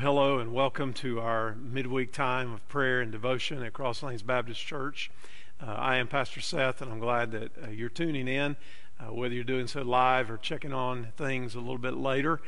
hello 0.00 0.38
and 0.38 0.54
welcome 0.54 0.94
to 0.94 1.20
our 1.20 1.54
midweek 1.56 2.10
time 2.10 2.54
of 2.54 2.66
prayer 2.68 3.02
and 3.02 3.12
devotion 3.12 3.62
at 3.62 3.74
Cross 3.74 4.02
Lanes 4.02 4.22
Baptist 4.22 4.58
Church. 4.58 5.10
Uh, 5.62 5.72
I 5.72 5.96
am 5.96 6.08
Pastor 6.08 6.40
Seth, 6.40 6.80
and 6.80 6.90
I'm 6.90 7.00
glad 7.00 7.32
that 7.32 7.52
uh, 7.62 7.68
you're 7.68 7.90
tuning 7.90 8.26
in, 8.26 8.56
uh, 8.98 9.12
whether 9.12 9.34
you're 9.34 9.44
doing 9.44 9.66
so 9.66 9.82
live 9.82 10.30
or 10.30 10.38
checking 10.38 10.72
on 10.72 11.08
things 11.18 11.54
a 11.54 11.60
little 11.60 11.76
bit 11.76 11.98
later. 11.98 12.40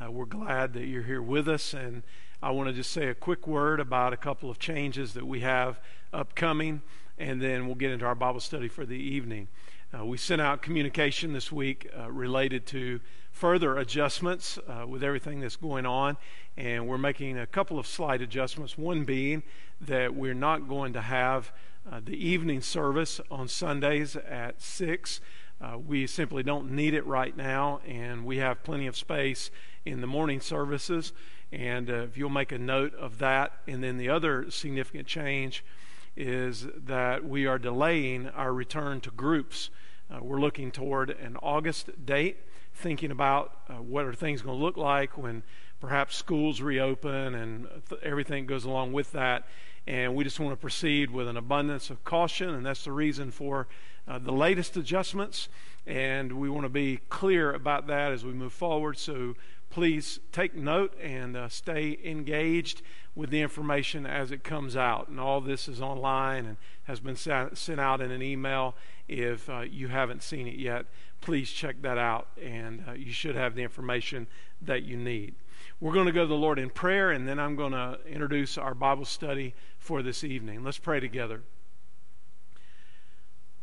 Uh, 0.00 0.08
we're 0.08 0.24
glad 0.24 0.72
that 0.74 0.84
you're 0.84 1.02
here 1.02 1.20
with 1.20 1.48
us, 1.48 1.74
and 1.74 2.04
I 2.40 2.52
want 2.52 2.68
to 2.68 2.72
just 2.72 2.92
say 2.92 3.08
a 3.08 3.14
quick 3.14 3.44
word 3.44 3.80
about 3.80 4.12
a 4.12 4.16
couple 4.16 4.48
of 4.48 4.60
changes 4.60 5.14
that 5.14 5.26
we 5.26 5.40
have 5.40 5.80
upcoming, 6.12 6.80
and 7.18 7.42
then 7.42 7.66
we'll 7.66 7.74
get 7.74 7.90
into 7.90 8.06
our 8.06 8.14
Bible 8.14 8.38
study 8.38 8.68
for 8.68 8.86
the 8.86 8.94
evening. 8.94 9.48
Uh, 9.92 10.04
we 10.04 10.16
sent 10.16 10.40
out 10.40 10.62
communication 10.62 11.32
this 11.32 11.50
week 11.50 11.90
uh, 11.98 12.08
related 12.12 12.64
to 12.64 13.00
further 13.32 13.76
adjustments 13.76 14.56
uh, 14.68 14.86
with 14.86 15.02
everything 15.02 15.40
that's 15.40 15.56
going 15.56 15.84
on, 15.84 16.16
and 16.56 16.86
we're 16.86 16.96
making 16.96 17.36
a 17.36 17.46
couple 17.46 17.76
of 17.76 17.88
slight 17.88 18.22
adjustments. 18.22 18.78
One 18.78 19.04
being 19.04 19.42
that 19.80 20.14
we're 20.14 20.32
not 20.32 20.68
going 20.68 20.92
to 20.92 21.00
have 21.00 21.52
uh, 21.90 22.00
the 22.04 22.14
evening 22.14 22.60
service 22.60 23.20
on 23.32 23.48
Sundays 23.48 24.14
at 24.14 24.62
6. 24.62 25.20
Uh, 25.60 25.76
we 25.78 26.06
simply 26.06 26.44
don't 26.44 26.70
need 26.70 26.94
it 26.94 27.04
right 27.04 27.36
now, 27.36 27.80
and 27.84 28.24
we 28.24 28.36
have 28.36 28.62
plenty 28.62 28.86
of 28.86 28.96
space 28.96 29.50
in 29.84 30.00
the 30.00 30.06
morning 30.06 30.40
services. 30.40 31.12
And 31.50 31.90
uh, 31.90 31.94
if 31.94 32.16
you'll 32.16 32.30
make 32.30 32.52
a 32.52 32.58
note 32.58 32.94
of 32.94 33.18
that, 33.18 33.54
and 33.66 33.82
then 33.82 33.96
the 33.96 34.08
other 34.08 34.52
significant 34.52 35.08
change 35.08 35.64
is 36.16 36.66
that 36.76 37.24
we 37.24 37.46
are 37.46 37.58
delaying 37.58 38.28
our 38.28 38.52
return 38.52 39.00
to 39.00 39.10
groups. 39.10 39.70
Uh, 40.10 40.18
we're 40.22 40.40
looking 40.40 40.70
toward 40.70 41.10
an 41.10 41.36
August 41.42 42.04
date, 42.04 42.38
thinking 42.74 43.10
about 43.10 43.52
uh, 43.68 43.74
what 43.74 44.04
are 44.04 44.14
things 44.14 44.42
going 44.42 44.58
to 44.58 44.64
look 44.64 44.76
like 44.76 45.16
when 45.16 45.42
perhaps 45.80 46.16
schools 46.16 46.60
reopen 46.60 47.34
and 47.34 47.66
th- 47.88 48.00
everything 48.02 48.46
goes 48.46 48.64
along 48.64 48.92
with 48.92 49.12
that. 49.12 49.46
And 49.86 50.14
we 50.14 50.24
just 50.24 50.38
want 50.38 50.52
to 50.52 50.60
proceed 50.60 51.10
with 51.10 51.26
an 51.26 51.36
abundance 51.36 51.90
of 51.90 52.04
caution, 52.04 52.50
and 52.50 52.66
that's 52.66 52.84
the 52.84 52.92
reason 52.92 53.30
for 53.30 53.66
uh, 54.06 54.18
the 54.18 54.32
latest 54.32 54.76
adjustments. 54.76 55.48
And 55.86 56.32
we 56.32 56.50
want 56.50 56.64
to 56.64 56.68
be 56.70 56.98
clear 57.08 57.52
about 57.52 57.86
that 57.86 58.12
as 58.12 58.24
we 58.24 58.32
move 58.32 58.52
forward. 58.52 58.98
So 58.98 59.34
please 59.70 60.20
take 60.32 60.54
note 60.54 60.94
and 61.00 61.36
uh, 61.36 61.48
stay 61.48 61.98
engaged 62.04 62.82
with 63.20 63.28
the 63.28 63.42
information 63.42 64.06
as 64.06 64.30
it 64.30 64.42
comes 64.42 64.74
out. 64.74 65.08
And 65.08 65.20
all 65.20 65.42
this 65.42 65.68
is 65.68 65.82
online 65.82 66.46
and 66.46 66.56
has 66.84 67.00
been 67.00 67.16
sent 67.16 67.78
out 67.78 68.00
in 68.00 68.10
an 68.10 68.22
email. 68.22 68.74
If 69.08 69.50
uh, 69.50 69.60
you 69.60 69.88
haven't 69.88 70.22
seen 70.22 70.46
it 70.46 70.58
yet, 70.58 70.86
please 71.20 71.50
check 71.50 71.82
that 71.82 71.98
out, 71.98 72.28
and 72.42 72.82
uh, 72.88 72.92
you 72.92 73.12
should 73.12 73.36
have 73.36 73.54
the 73.54 73.62
information 73.62 74.26
that 74.62 74.84
you 74.84 74.96
need. 74.96 75.34
We're 75.80 75.92
going 75.92 76.06
to 76.06 76.12
go 76.12 76.22
to 76.22 76.28
the 76.28 76.34
Lord 76.34 76.58
in 76.58 76.70
prayer, 76.70 77.10
and 77.10 77.28
then 77.28 77.38
I'm 77.38 77.56
going 77.56 77.72
to 77.72 77.98
introduce 78.08 78.56
our 78.56 78.74
Bible 78.74 79.04
study 79.04 79.54
for 79.78 80.02
this 80.02 80.24
evening. 80.24 80.64
Let's 80.64 80.78
pray 80.78 80.98
together. 80.98 81.42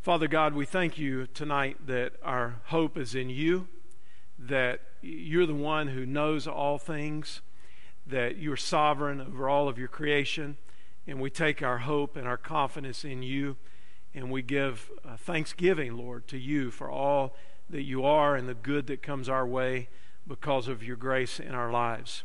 Father 0.03 0.27
God, 0.27 0.53
we 0.53 0.67
thank 0.67 0.99
you 0.99 1.25
tonight 1.33 1.87
that 1.87 2.13
our 2.21 2.61
hope 2.65 2.95
is 2.95 3.15
in 3.15 3.31
you, 3.31 3.67
that 4.37 4.81
you're 5.01 5.47
the 5.47 5.55
one 5.55 5.87
who 5.87 6.05
knows 6.05 6.45
all 6.47 6.77
things, 6.77 7.41
that 8.07 8.37
you 8.37 8.51
are 8.51 8.57
sovereign 8.57 9.21
over 9.21 9.49
all 9.49 9.67
of 9.67 9.77
your 9.77 9.87
creation, 9.87 10.57
and 11.05 11.19
we 11.19 11.29
take 11.29 11.61
our 11.61 11.79
hope 11.79 12.15
and 12.15 12.27
our 12.27 12.37
confidence 12.37 13.03
in 13.03 13.21
you, 13.21 13.57
and 14.13 14.31
we 14.31 14.41
give 14.41 14.89
uh, 15.05 15.17
thanksgiving, 15.17 15.97
Lord, 15.97 16.27
to 16.29 16.37
you 16.37 16.71
for 16.71 16.89
all 16.89 17.35
that 17.69 17.83
you 17.83 18.03
are 18.03 18.35
and 18.35 18.47
the 18.47 18.53
good 18.53 18.87
that 18.87 19.01
comes 19.01 19.27
our 19.27 19.45
way 19.45 19.89
because 20.27 20.67
of 20.67 20.83
your 20.83 20.95
grace 20.95 21.39
in 21.39 21.53
our 21.53 21.71
lives. 21.71 22.23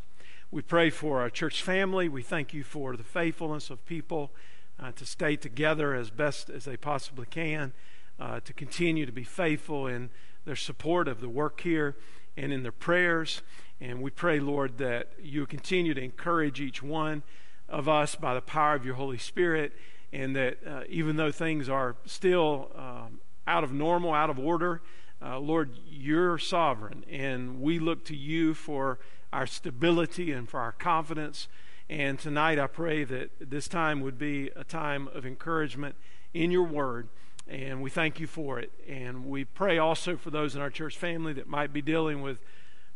We 0.51 0.63
pray 0.63 0.91
for 0.91 1.21
our 1.21 1.31
church 1.31 1.63
family. 1.63 2.09
We 2.09 2.23
thank 2.23 2.53
you 2.53 2.63
for 2.63 2.97
the 2.97 3.05
faithfulness 3.05 3.71
of 3.71 3.85
people 3.87 4.31
uh, 4.79 4.93
to 4.93 5.07
stay 5.07 5.37
together 5.37 5.95
as 5.95 6.11
best 6.11 6.51
as 6.51 6.65
they 6.65 6.77
possibly 6.77 7.27
can, 7.27 7.73
uh, 8.21 8.41
to 8.41 8.53
continue 8.53 9.07
to 9.07 9.13
be 9.13 9.25
faithful 9.25 9.87
in 9.87 10.11
their 10.45 10.57
support 10.57 11.09
of 11.09 11.21
the 11.21 11.29
work 11.29 11.61
here 11.61 11.97
and 12.37 12.53
in 12.53 12.63
their 12.63 12.73
prayers. 12.73 13.43
And 13.83 14.01
we 14.01 14.11
pray, 14.11 14.39
Lord, 14.39 14.79
that 14.79 15.09
you 15.21 15.45
continue 15.45 15.93
to 15.93 16.01
encourage 16.01 16.61
each 16.61 16.85
one 16.85 17.25
of 17.69 17.89
us 17.89 18.15
by 18.15 18.33
the 18.33 18.41
power 18.41 18.77
of 18.77 18.87
your 18.87 18.95
Holy 18.95 19.19
Spirit, 19.19 19.73
and 20.13 20.37
that 20.37 20.59
uh, 20.65 20.83
even 20.89 21.17
though 21.17 21.33
things 21.33 21.69
are 21.69 21.97
still 22.07 22.71
um, 22.77 23.19
out 23.45 23.65
of 23.65 23.73
normal, 23.73 24.15
out 24.15 24.31
of 24.31 24.39
order, 24.39 24.83
uh, 25.21 25.41
Lord, 25.41 25.71
you're 25.85 26.39
sovereign, 26.39 27.05
and 27.11 27.61
we 27.61 27.81
look 27.81 28.05
to 28.05 28.15
you 28.15 28.55
for 28.55 29.01
our 29.33 29.49
stability 29.49 30.31
and 30.31 30.49
for 30.49 30.61
our 30.61 30.73
confidence. 30.73 31.49
And 31.91 32.21
tonight, 32.21 32.61
I 32.61 32.69
pray 32.69 33.03
that 33.03 33.31
this 33.41 33.67
time 33.67 34.01
would 34.03 34.17
be 34.17 34.51
a 34.55 34.63
time 34.63 35.09
of 35.09 35.27
encouragement 35.27 35.97
in 36.33 36.53
your 36.53 36.69
word, 36.69 37.09
and 37.49 37.83
we 37.83 37.91
thank 37.91 38.21
you 38.21 38.29
for 38.29 38.61
it. 38.61 38.71
And 38.89 39.27
we 39.27 39.45
pray 39.45 39.77
also 39.79 40.17
for 40.17 40.31
those 40.31 40.55
in 40.55 40.63
our 40.63 40.71
church 40.71 40.97
family 40.97 41.33
that 41.33 41.49
might 41.49 41.73
be 41.73 41.83
dealing 41.83 42.23
with 42.23 42.39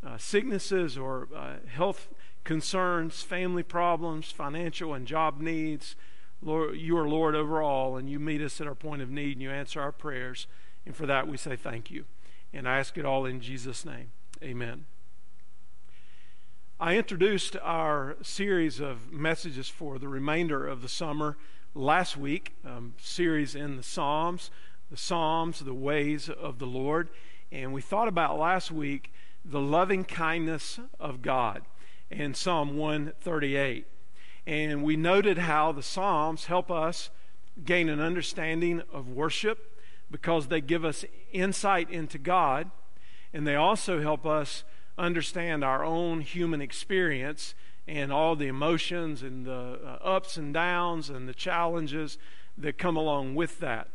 uh, 0.05 0.19
sicknesses 0.19 0.97
or 0.97 1.29
uh, 1.35 1.55
health 1.69 2.09
concerns, 2.45 3.23
family 3.23 3.63
problems, 3.63 4.31
financial 4.31 4.95
and 4.95 5.07
job 5.07 5.41
needs. 5.41 5.97
Lord, 6.43 6.77
you 6.77 6.97
are 6.97 7.09
Lord 7.09 7.35
over 7.35 7.63
all, 7.63 7.97
and 7.97 8.09
you 8.09 8.21
meet 8.21 8.41
us 8.41 8.61
at 8.61 8.67
our 8.67 8.75
point 8.75 9.03
of 9.03 9.11
need, 9.11 9.33
and 9.33 9.43
you 9.43 9.51
answer 9.51 9.81
our 9.81 9.93
prayers. 9.93 10.47
And 10.85 10.95
for 10.95 11.07
that, 11.07 11.27
we 11.27 11.37
say 11.37 11.57
thank 11.57 11.91
you. 11.91 12.05
And 12.53 12.69
I 12.69 12.79
ask 12.79 12.97
it 12.97 13.05
all 13.05 13.25
in 13.25 13.41
Jesus' 13.41 13.85
name. 13.85 14.11
Amen. 14.43 14.85
I 16.79 16.97
introduced 16.97 17.57
our 17.63 18.17
series 18.23 18.81
of 18.81 19.11
messages 19.11 19.69
for 19.69 19.99
the 19.99 20.09
remainder 20.09 20.67
of 20.67 20.83
the 20.83 20.89
summer 20.89 21.37
last 21.75 22.17
week, 22.17 22.55
um, 22.65 22.95
series 22.99 23.55
in 23.55 23.77
the 23.77 23.83
Psalms, 23.83 24.51
the 24.91 24.97
Psalms, 24.97 25.61
the 25.61 25.75
ways 25.75 26.29
of 26.29 26.59
the 26.59 26.67
Lord. 26.67 27.09
And 27.51 27.73
we 27.73 27.81
thought 27.81 28.09
about 28.09 28.39
last 28.39 28.71
week 28.71 29.13
the 29.49 29.61
loving 29.61 30.05
kindness 30.05 30.81
of 30.99 31.23
God 31.23 31.63
in 32.11 32.35
Psalm 32.35 32.77
138. 32.77 33.87
And 34.47 34.83
we 34.83 34.97
noted 34.97 35.39
how 35.39 35.73
the 35.73 35.83
Psalms 35.83 36.47
help 36.47 36.71
us 36.71 37.11
gain 37.65 37.89
an 37.89 38.01
understanding 38.01 38.83
of 38.93 39.09
worship 39.09 39.81
because 40.11 40.49
they 40.49 40.61
give 40.61 40.85
us 40.85 41.05
insight 41.33 41.91
into 41.91 42.19
God, 42.19 42.71
and 43.33 43.47
they 43.47 43.55
also 43.55 44.01
help 44.01 44.27
us 44.27 44.65
understand 44.99 45.63
our 45.65 45.85
own 45.85 46.21
human 46.21 46.61
experience 46.61 47.55
and 47.87 48.13
all 48.13 48.35
the 48.35 48.47
emotions 48.47 49.23
and 49.23 49.47
the 49.47 49.79
uh, 49.85 49.99
ups 50.03 50.37
and 50.37 50.55
downs 50.55 51.09
and 51.09 51.29
the 51.29 51.35
challenges 51.35 52.19
that 52.59 52.79
come 52.79 52.97
along 52.97 53.35
with 53.35 53.61
that. 53.61 53.89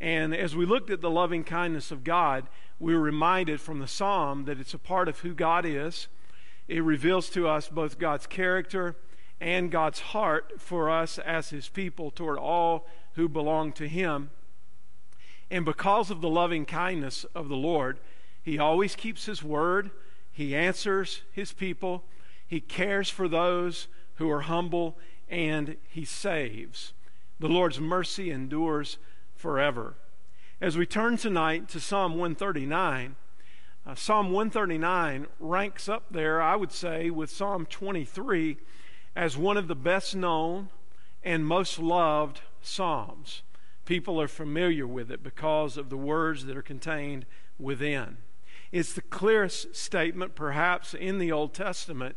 And 0.00 0.34
as 0.34 0.56
we 0.56 0.66
looked 0.66 0.90
at 0.90 1.00
the 1.00 1.10
loving 1.10 1.44
kindness 1.44 1.90
of 1.90 2.04
God, 2.04 2.46
we 2.78 2.94
were 2.94 3.00
reminded 3.00 3.60
from 3.60 3.78
the 3.78 3.88
psalm 3.88 4.44
that 4.44 4.58
it's 4.58 4.74
a 4.74 4.78
part 4.78 5.08
of 5.08 5.20
who 5.20 5.34
God 5.34 5.64
is. 5.64 6.08
It 6.68 6.82
reveals 6.82 7.28
to 7.30 7.48
us 7.48 7.68
both 7.68 7.98
God's 7.98 8.26
character 8.26 8.96
and 9.40 9.70
God's 9.70 10.00
heart 10.00 10.54
for 10.58 10.90
us 10.90 11.18
as 11.18 11.50
His 11.50 11.68
people 11.68 12.10
toward 12.10 12.38
all 12.38 12.86
who 13.14 13.28
belong 13.28 13.72
to 13.72 13.88
Him. 13.88 14.30
And 15.50 15.64
because 15.64 16.10
of 16.10 16.20
the 16.20 16.28
loving 16.28 16.64
kindness 16.64 17.24
of 17.34 17.48
the 17.48 17.56
Lord, 17.56 18.00
He 18.42 18.58
always 18.58 18.96
keeps 18.96 19.26
His 19.26 19.42
word, 19.42 19.90
He 20.32 20.56
answers 20.56 21.22
His 21.30 21.52
people, 21.52 22.04
He 22.46 22.60
cares 22.60 23.10
for 23.10 23.28
those 23.28 23.88
who 24.14 24.30
are 24.30 24.42
humble, 24.42 24.96
and 25.28 25.76
He 25.88 26.04
saves. 26.04 26.92
The 27.38 27.48
Lord's 27.48 27.80
mercy 27.80 28.30
endures 28.30 28.98
forever. 29.34 29.94
As 30.60 30.76
we 30.76 30.86
turn 30.86 31.16
tonight 31.16 31.68
to 31.70 31.80
Psalm 31.80 32.12
139, 32.12 33.16
uh, 33.86 33.94
Psalm 33.94 34.26
139 34.26 35.26
ranks 35.40 35.88
up 35.88 36.04
there, 36.10 36.40
I 36.40 36.56
would 36.56 36.72
say, 36.72 37.10
with 37.10 37.30
Psalm 37.30 37.66
23 37.66 38.56
as 39.14 39.36
one 39.36 39.56
of 39.56 39.68
the 39.68 39.74
best 39.74 40.16
known 40.16 40.70
and 41.22 41.46
most 41.46 41.78
loved 41.78 42.40
Psalms 42.62 43.42
people 43.84 44.20
are 44.20 44.28
familiar 44.28 44.86
with 44.86 45.10
it 45.10 45.22
because 45.22 45.76
of 45.76 45.90
the 45.90 45.96
words 45.96 46.46
that 46.46 46.56
are 46.56 46.62
contained 46.62 47.26
within. 47.58 48.16
It's 48.72 48.92
the 48.92 49.02
clearest 49.02 49.76
statement, 49.76 50.34
perhaps, 50.34 50.94
in 50.94 51.18
the 51.18 51.30
Old 51.30 51.54
Testament 51.54 52.16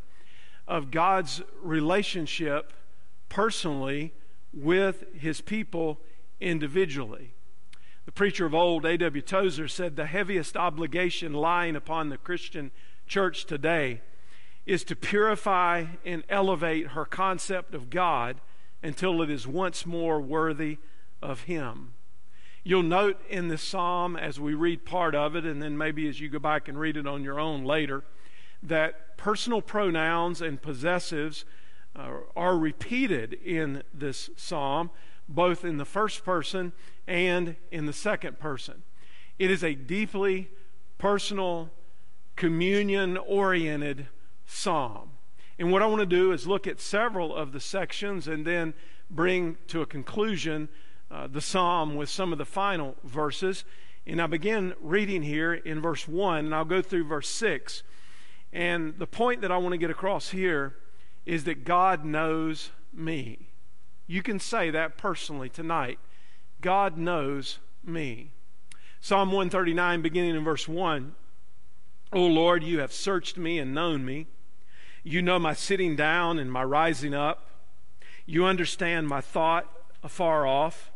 of 0.68 0.92
God's 0.92 1.42
relationship 1.62 2.74
personally 3.30 4.14
with 4.54 5.04
his 5.14 5.42
people 5.42 6.00
individually. 6.40 7.34
The 8.06 8.12
preacher 8.12 8.46
of 8.46 8.54
old, 8.54 8.86
A.W. 8.86 9.22
Tozer, 9.22 9.68
said 9.68 9.96
the 9.96 10.06
heaviest 10.06 10.56
obligation 10.56 11.34
lying 11.34 11.76
upon 11.76 12.10
the 12.10 12.18
Christian 12.18 12.72
church 13.06 13.46
today 13.46 14.02
is 14.66 14.84
to 14.86 14.96
purify 14.96 15.86
and 16.06 16.24
elevate 16.30 16.88
her 16.88 17.06
concept 17.06 17.74
of 17.74 17.90
God 17.90 18.42
until 18.84 19.22
it 19.22 19.30
is 19.30 19.48
once 19.48 19.86
more 19.86 20.22
worthy 20.22 20.78
of 21.22 21.44
Him. 21.44 21.94
You'll 22.64 22.84
note 22.84 23.20
in 23.30 23.48
this 23.48 23.62
psalm 23.62 24.18
as 24.18 24.40
we 24.40 24.54
read 24.54 24.86
part 24.86 25.16
of 25.16 25.36
it, 25.36 25.46
and 25.46 25.62
then 25.62 25.78
maybe 25.78 26.08
as 26.10 26.20
you 26.20 26.28
go 26.28 26.40
back 26.40 26.68
and 26.68 26.78
read 26.78 26.98
it 26.98 27.08
on 27.08 27.24
your 27.24 27.40
own 27.40 27.64
later, 27.64 28.04
that 28.62 29.18
personal 29.18 29.62
pronouns 29.62 30.42
and 30.42 30.62
possessives 30.62 31.46
uh, 31.96 32.10
are 32.36 32.58
repeated 32.58 33.34
in 33.34 33.84
this 33.94 34.30
psalm, 34.36 34.90
both 35.30 35.66
in 35.66 35.78
the 35.78 35.86
first 35.86 36.24
person 36.24 36.74
and 37.08 37.56
in 37.72 37.86
the 37.86 37.94
second 37.94 38.40
person. 38.40 38.84
It 39.40 39.52
is 39.52 39.64
a 39.64 39.74
deeply 39.74 40.50
personal, 40.98 41.70
communion 42.36 43.18
oriented 43.18 44.08
psalm. 44.46 45.12
And 45.60 45.72
what 45.72 45.82
I 45.82 45.88
want 45.88 46.02
to 46.02 46.06
do 46.06 46.32
is 46.32 46.48
look 46.48 46.68
at 46.68 46.80
several 46.80 47.36
of 47.36 47.52
the 47.52 47.60
sections 47.60 48.28
and 48.28 48.46
then 48.46 48.74
bring 49.10 49.58
to 49.68 49.82
a 49.82 49.86
conclusion 49.86 50.70
uh, 51.10 51.28
the 51.28 51.42
psalm 51.42 51.96
with 51.96 52.10
some 52.10 52.32
of 52.32 52.38
the 52.38 52.46
final 52.46 52.96
verses. 53.04 53.64
And 54.06 54.22
I 54.22 54.28
begin 54.28 54.74
reading 54.82 55.24
here 55.24 55.54
in 55.54 55.82
verse 55.82 56.08
1, 56.08 56.46
and 56.46 56.56
I'll 56.56 56.66
go 56.66 56.82
through 56.82 57.06
verse 57.06 57.30
6. 57.30 57.84
And 58.54 58.98
the 58.98 59.08
point 59.08 59.42
that 59.42 59.52
I 59.52 59.58
want 59.58 59.74
to 59.74 59.78
get 59.78 59.90
across 59.90 60.30
here 60.30 60.76
is 61.26 61.44
that 61.44 61.66
God 61.66 62.06
knows 62.06 62.72
me. 62.94 63.47
You 64.08 64.24
can 64.24 64.40
say 64.40 64.70
that 64.72 64.98
personally 64.98 65.50
tonight. 65.50 66.00
God 66.62 66.98
knows 66.98 67.60
me. 67.84 68.32
Psalm 69.02 69.30
139, 69.30 70.02
beginning 70.02 70.36
in 70.36 70.44
verse 70.44 70.68
1 70.68 71.14
O 72.14 72.26
Lord, 72.26 72.64
you 72.64 72.80
have 72.80 72.94
searched 72.94 73.38
me 73.38 73.60
and 73.60 73.76
known 73.76 74.06
me. 74.06 74.28
You 75.04 75.22
know 75.22 75.40
my 75.40 75.54
sitting 75.54 75.96
down 75.96 76.40
and 76.40 76.52
my 76.52 76.64
rising 76.64 77.14
up. 77.14 77.50
You 78.26 78.46
understand 78.46 79.08
my 79.08 79.20
thought 79.20 79.72
afar 80.04 80.48
off. 80.48 80.92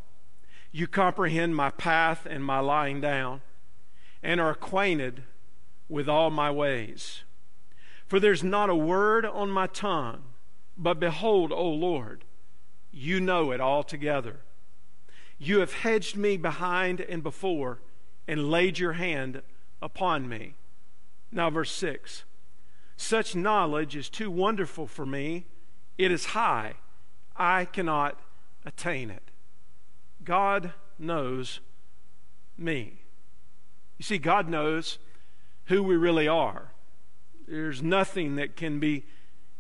You 0.72 0.88
comprehend 0.88 1.56
my 1.56 1.70
path 1.70 2.26
and 2.26 2.46
my 2.46 2.60
lying 2.60 3.02
down, 3.02 3.42
and 4.24 4.40
are 4.40 4.52
acquainted 4.52 5.24
with 5.90 6.08
all 6.08 6.30
my 6.30 6.50
ways. 6.50 7.24
For 8.08 8.20
there's 8.20 8.44
not 8.44 8.70
a 8.70 8.76
word 8.76 9.26
on 9.26 9.50
my 9.50 9.68
tongue, 9.68 10.24
but 10.78 11.00
behold, 11.00 11.52
O 11.52 11.68
Lord, 11.68 12.24
you 12.92 13.20
know 13.20 13.52
it 13.52 13.62
altogether. 13.62 14.38
You 15.38 15.60
have 15.60 15.74
hedged 15.74 16.16
me 16.16 16.38
behind 16.38 17.02
and 17.02 17.24
before, 17.24 17.80
and 18.28 18.52
laid 18.52 18.80
your 18.80 18.94
hand 18.94 19.42
upon 19.82 20.30
me. 20.30 20.56
Now, 21.32 21.50
verse 21.50 21.72
6 21.72 22.24
such 23.02 23.36
knowledge 23.36 23.96
is 23.96 24.10
too 24.10 24.30
wonderful 24.30 24.86
for 24.86 25.08
me. 25.08 25.48
It 25.98 26.12
is 26.12 26.26
high. 26.26 26.76
I 27.36 27.66
cannot 27.66 28.20
attain 28.64 29.10
it. 29.10 29.32
God 30.24 30.74
knows 31.00 31.62
me. 32.60 33.02
You 33.98 34.04
see, 34.04 34.20
God 34.20 34.48
knows 34.48 35.00
who 35.66 35.82
we 35.82 35.96
really 35.96 36.28
are. 36.28 36.74
There's 37.48 37.82
nothing 37.82 38.36
that 38.36 38.56
can 38.56 38.80
be 38.80 39.06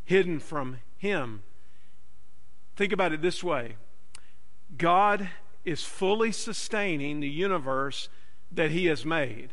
hidden 0.03 0.39
from 0.39 0.77
Him. 0.97 1.41
Think 2.81 2.93
about 2.93 3.13
it 3.13 3.21
this 3.21 3.43
way 3.43 3.75
God 4.75 5.29
is 5.63 5.83
fully 5.83 6.31
sustaining 6.31 7.19
the 7.19 7.29
universe 7.29 8.09
that 8.51 8.71
He 8.71 8.87
has 8.87 9.05
made. 9.05 9.49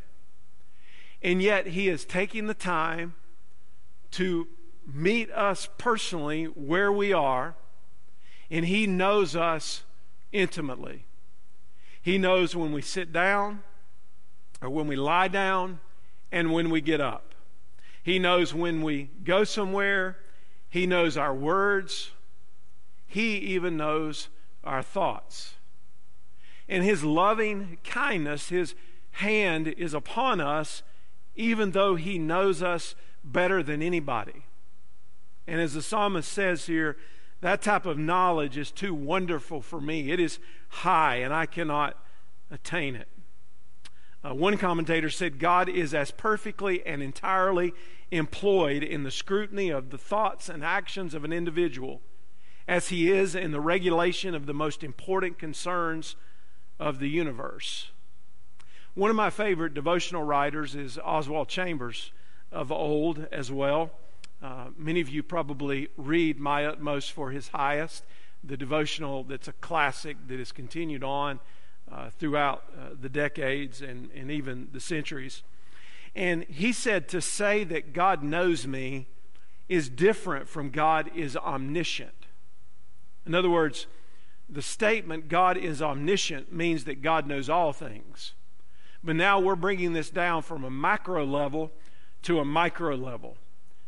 And 1.21 1.43
yet, 1.43 1.67
He 1.67 1.91
is 1.91 2.07
taking 2.07 2.47
the 2.47 2.55
time 2.55 3.17
to 4.13 4.49
meet 4.91 5.31
us 5.33 5.69
personally 5.77 6.45
where 6.45 6.91
we 6.91 7.13
are, 7.13 7.55
and 8.51 8.65
He 8.65 8.87
knows 8.87 9.37
us 9.37 9.85
intimately. 10.33 11.05
He 12.01 12.17
knows 12.17 12.57
when 12.57 12.73
we 12.73 12.81
sit 12.81 13.13
down, 13.13 13.63
or 14.63 14.71
when 14.71 14.87
we 14.87 14.97
lie 14.97 15.29
down, 15.29 15.81
and 16.33 16.51
when 16.51 16.71
we 16.71 16.81
get 16.81 17.03
up. 17.03 17.35
He 18.03 18.19
knows 18.19 18.55
when 18.55 18.81
we 18.81 19.11
go 19.23 19.45
somewhere. 19.45 20.17
He 20.71 20.87
knows 20.87 21.19
our 21.19 21.35
words. 21.35 22.13
He 23.09 23.39
even 23.39 23.79
knows 23.79 24.29
our 24.63 24.83
thoughts. 24.83 25.55
And 26.69 26.85
His 26.85 27.03
loving 27.03 27.79
kindness, 27.83 28.51
His 28.51 28.75
hand 29.13 29.67
is 29.67 29.95
upon 29.95 30.41
us, 30.41 30.83
even 31.35 31.73
though 31.73 31.97
He 31.97 32.19
knows 32.19 32.63
us 32.63 32.95
better 33.25 33.63
than 33.63 33.83
anybody. 33.83 34.45
And 35.47 35.61
as 35.61 35.73
the 35.73 35.83
psalmist 35.83 36.31
says 36.31 36.67
here, 36.67 36.99
that 37.41 37.63
type 37.63 37.87
of 37.87 37.99
knowledge 37.99 38.59
is 38.59 38.71
too 38.71 38.95
wonderful 38.95 39.63
for 39.63 39.81
me. 39.81 40.11
It 40.11 40.21
is 40.21 40.39
high, 40.69 41.17
and 41.17 41.33
I 41.33 41.47
cannot 41.47 41.97
attain 42.51 42.95
it. 42.95 43.09
Uh, 44.23 44.35
one 44.35 44.59
commentator 44.59 45.09
said, 45.09 45.39
God 45.39 45.69
is 45.69 45.95
as 45.95 46.11
perfectly 46.11 46.85
and 46.85 47.03
entirely 47.03 47.73
employed 48.11 48.83
in 48.83 49.05
the 49.05 49.11
scrutiny 49.11 49.71
of 49.71 49.91
the 49.91 49.99
thoughts 49.99 50.49
and 50.49 50.65
actions 50.65 51.15
of 51.15 51.25
an 51.25 51.33
individual 51.33 52.03
as 52.69 52.89
he 52.89 53.11
is 53.11 53.35
in 53.35 53.51
the 53.51 53.61
regulation 53.61 54.35
of 54.35 54.45
the 54.45 54.53
most 54.53 54.85
important 54.85 55.39
concerns 55.39 56.17
of 56.79 56.99
the 56.99 57.09
universe. 57.09 57.91
One 58.95 59.09
of 59.09 59.17
my 59.17 59.31
favorite 59.31 59.73
devotional 59.73 60.23
writers 60.23 60.75
is 60.75 60.99
Oswald 60.99 61.49
Chambers 61.49 62.13
of 62.53 62.71
old 62.71 63.27
as 63.33 63.51
well. 63.51 63.91
Uh, 64.43 64.67
many 64.77 65.01
of 65.01 65.09
you 65.09 65.23
probably 65.23 65.89
read 65.97 66.39
My 66.39 66.67
Utmost 66.67 67.13
for 67.13 67.31
His 67.31 67.49
Highest, 67.49 68.05
the 68.45 68.57
devotional 68.57 69.25
that's 69.25 69.49
a 69.49 69.53
classic 69.55 70.19
that 70.29 70.39
has 70.39 70.53
continued 70.53 71.03
on 71.03 71.41
uh, 71.91 72.11
throughout 72.11 72.65
uh, 72.77 72.91
the 73.01 73.09
decades 73.09 73.81
and, 73.81 74.11
and 74.15 74.31
even 74.31 74.69
the 74.73 74.81
centuries. 74.81 75.43
And 76.15 76.45
he 76.45 76.73
said 76.73 77.09
to 77.09 77.23
say 77.23 77.65
that 77.65 77.95
God 77.95 78.23
knows 78.23 78.67
me 78.67 79.07
is 79.71 79.89
different 79.89 80.49
from 80.49 80.71
God 80.71 81.11
is 81.15 81.35
omniscient. 81.37 82.28
In 83.27 83.35
other 83.35 83.51
words, 83.51 83.87
the 84.49 84.63
statement 84.63 85.29
God 85.29 85.57
is 85.57 85.83
omniscient 85.83 86.53
means 86.53 86.85
that 86.85 87.03
God 87.03 87.27
knows 87.27 87.51
all 87.51 87.73
things. 87.73 88.33
But 89.05 89.17
now 89.17 89.39
we're 89.39 89.57
bringing 89.57 89.93
this 89.93 90.11
down 90.11 90.43
from 90.43 90.65
a 90.65 90.71
macro 90.71 91.25
level 91.25 91.73
to 92.23 92.41
a 92.41 92.45
micro 92.45 92.95
level. 92.95 93.37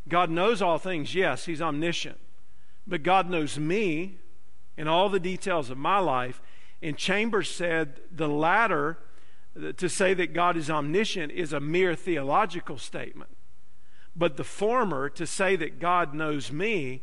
God 0.09 0.31
knows 0.31 0.63
all 0.63 0.79
things, 0.79 1.15
yes, 1.15 1.47
He's 1.47 1.63
omniscient. 1.63 2.19
But 2.87 3.03
God 3.03 3.29
knows 3.29 3.59
me 3.59 4.19
and 4.77 4.89
all 4.89 5.09
the 5.09 5.21
details 5.21 5.71
of 5.71 5.79
my 5.79 5.99
life. 5.99 6.41
And 6.83 6.97
Chambers 6.97 7.51
said 7.51 8.01
the 8.11 8.29
latter, 8.29 8.99
to 9.77 9.89
say 9.89 10.15
that 10.15 10.33
God 10.33 10.57
is 10.57 10.71
omniscient, 10.71 11.33
is 11.33 11.53
a 11.53 11.61
mere 11.61 11.95
theological 11.95 12.79
statement. 12.79 13.31
But 14.15 14.37
the 14.37 14.45
former, 14.45 15.09
to 15.11 15.27
say 15.27 15.57
that 15.57 15.81
God 15.81 16.15
knows 16.15 16.51
me, 16.51 17.03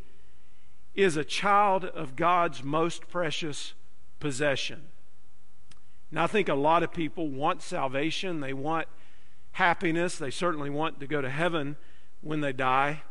is 0.98 1.16
a 1.16 1.24
child 1.24 1.86
of 1.86 2.16
God's 2.16 2.64
most 2.64 3.08
precious 3.08 3.76
possession. 4.20 4.82
Now, 6.12 6.24
I 6.24 6.28
think 6.28 6.50
a 6.50 6.56
lot 6.56 6.82
of 6.82 6.92
people 6.92 7.30
want 7.30 7.62
salvation. 7.62 8.40
They 8.40 8.54
want 8.54 8.88
happiness. 9.52 10.18
They 10.18 10.32
certainly 10.32 10.72
want 10.72 11.00
to 11.00 11.08
go 11.08 11.22
to 11.22 11.30
heaven 11.30 11.78
when 12.22 12.42
they 12.42 12.52
die. 12.52 13.04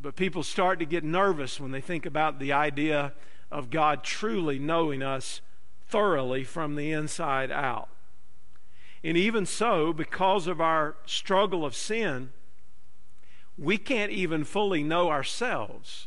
But 0.00 0.14
people 0.14 0.44
start 0.44 0.78
to 0.78 0.86
get 0.86 1.02
nervous 1.02 1.58
when 1.58 1.72
they 1.72 1.80
think 1.80 2.06
about 2.06 2.38
the 2.38 2.52
idea 2.52 3.14
of 3.50 3.70
God 3.70 4.04
truly 4.04 4.58
knowing 4.58 5.02
us 5.02 5.40
thoroughly 5.88 6.44
from 6.44 6.76
the 6.76 6.92
inside 6.92 7.50
out. 7.50 7.88
And 9.02 9.16
even 9.16 9.44
so, 9.44 9.92
because 9.92 10.46
of 10.46 10.60
our 10.60 10.94
struggle 11.04 11.64
of 11.64 11.74
sin, 11.74 12.30
we 13.58 13.76
can't 13.76 14.12
even 14.12 14.44
fully 14.44 14.84
know 14.84 15.10
ourselves. 15.10 16.06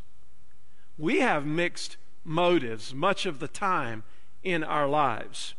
We 0.97 1.19
have 1.19 1.45
mixed 1.45 1.97
motives 2.23 2.93
much 2.93 3.25
of 3.25 3.39
the 3.39 3.47
time 3.47 4.03
in 4.43 4.63
our 4.63 4.87
lives. 4.87 5.53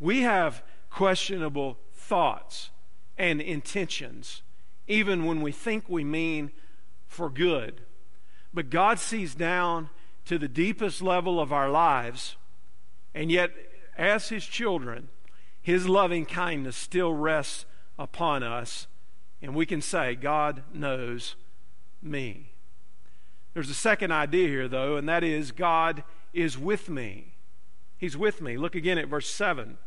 We 0.00 0.22
have 0.22 0.62
questionable 0.90 1.78
thoughts 1.92 2.70
and 3.16 3.40
intentions, 3.40 4.42
even 4.88 5.24
when 5.24 5.40
we 5.40 5.52
think 5.52 5.88
we 5.88 6.04
mean 6.04 6.50
for 7.06 7.30
good. 7.30 7.82
But 8.52 8.70
God 8.70 8.98
sees 8.98 9.34
down 9.34 9.90
to 10.24 10.38
the 10.38 10.48
deepest 10.48 11.02
level 11.02 11.40
of 11.40 11.52
our 11.52 11.70
lives, 11.70 12.36
and 13.14 13.30
yet, 13.30 13.52
as 13.96 14.28
His 14.28 14.44
children, 14.44 15.08
His 15.60 15.88
loving 15.88 16.26
kindness 16.26 16.76
still 16.76 17.12
rests 17.12 17.64
upon 17.98 18.42
us, 18.42 18.86
and 19.40 19.54
we 19.54 19.66
can 19.66 19.80
say, 19.80 20.14
God 20.14 20.62
knows 20.72 21.36
me. 22.02 22.51
There's 23.54 23.70
a 23.70 23.74
second 23.74 24.12
idea 24.12 24.48
here, 24.48 24.68
though, 24.68 24.96
and 24.96 25.08
that 25.08 25.22
is 25.22 25.52
God 25.52 26.04
is 26.32 26.56
with 26.56 26.88
me. 26.88 27.34
He's 27.98 28.16
with 28.16 28.40
me. 28.40 28.56
Look 28.56 28.74
again 28.74 28.98
at 28.98 29.08
verse 29.08 29.28
7. 29.28 29.78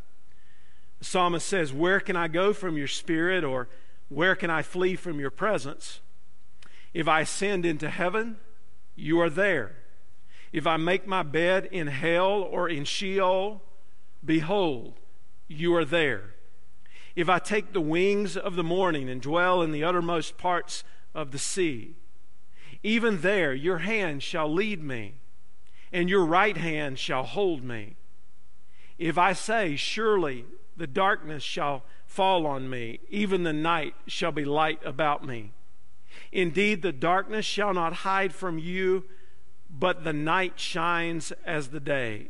The 1.00 1.06
psalmist 1.06 1.48
says, 1.48 1.74
Where 1.74 2.00
can 2.00 2.16
I 2.16 2.28
go 2.28 2.54
from 2.54 2.78
your 2.78 2.88
spirit, 2.88 3.44
or 3.44 3.68
where 4.10 4.36
can 4.36 4.50
I 4.50 4.62
flee 4.62 4.96
from 4.96 5.20
your 5.20 5.32
presence? 5.32 6.00
If 6.94 7.08
I 7.08 7.22
ascend 7.22 7.66
into 7.66 7.90
heaven, 7.90 8.38
you 8.96 9.20
are 9.20 9.30
there. 9.30 9.76
If 10.54 10.66
I 10.66 10.78
make 10.78 11.06
my 11.06 11.24
bed 11.24 11.68
in 11.72 11.88
hell 11.88 12.42
or 12.42 12.70
in 12.70 12.86
Sheol, 12.86 13.62
behold, 14.24 15.00
you 15.48 15.76
are 15.76 15.84
there. 15.84 16.36
If 17.16 17.28
I 17.28 17.40
take 17.40 17.74
the 17.74 17.82
wings 17.82 18.38
of 18.38 18.56
the 18.56 18.64
morning 18.64 19.10
and 19.10 19.22
dwell 19.22 19.62
in 19.62 19.72
the 19.72 19.84
uttermost 19.84 20.38
parts 20.38 20.84
of 21.14 21.32
the 21.32 21.40
sea. 21.40 21.96
Even 22.86 23.22
there 23.22 23.52
your 23.52 23.80
hand 23.80 24.22
shall 24.22 24.48
lead 24.48 24.84
me, 24.84 25.16
and 25.92 26.08
your 26.08 26.24
right 26.24 26.56
hand 26.56 27.00
shall 27.00 27.24
hold 27.24 27.64
me. 27.64 27.96
If 29.00 29.18
I 29.18 29.34
say, 29.34 29.76
Surely 29.76 30.46
the 30.78 30.86
darkness 30.86 31.42
shall 31.42 31.84
fall 32.06 32.46
on 32.46 32.70
me, 32.70 33.00
even 33.10 33.42
the 33.42 33.54
night 33.54 33.96
shall 34.06 34.32
be 34.32 34.46
light 34.46 34.80
about 34.86 35.26
me. 35.26 35.52
Indeed, 36.32 36.84
the 36.84 36.92
darkness 36.92 37.44
shall 37.44 37.74
not 37.74 37.94
hide 37.94 38.36
from 38.36 38.60
you, 38.60 39.06
but 39.68 40.04
the 40.04 40.14
night 40.14 40.60
shines 40.60 41.34
as 41.44 41.70
the 41.70 41.80
day. 41.80 42.28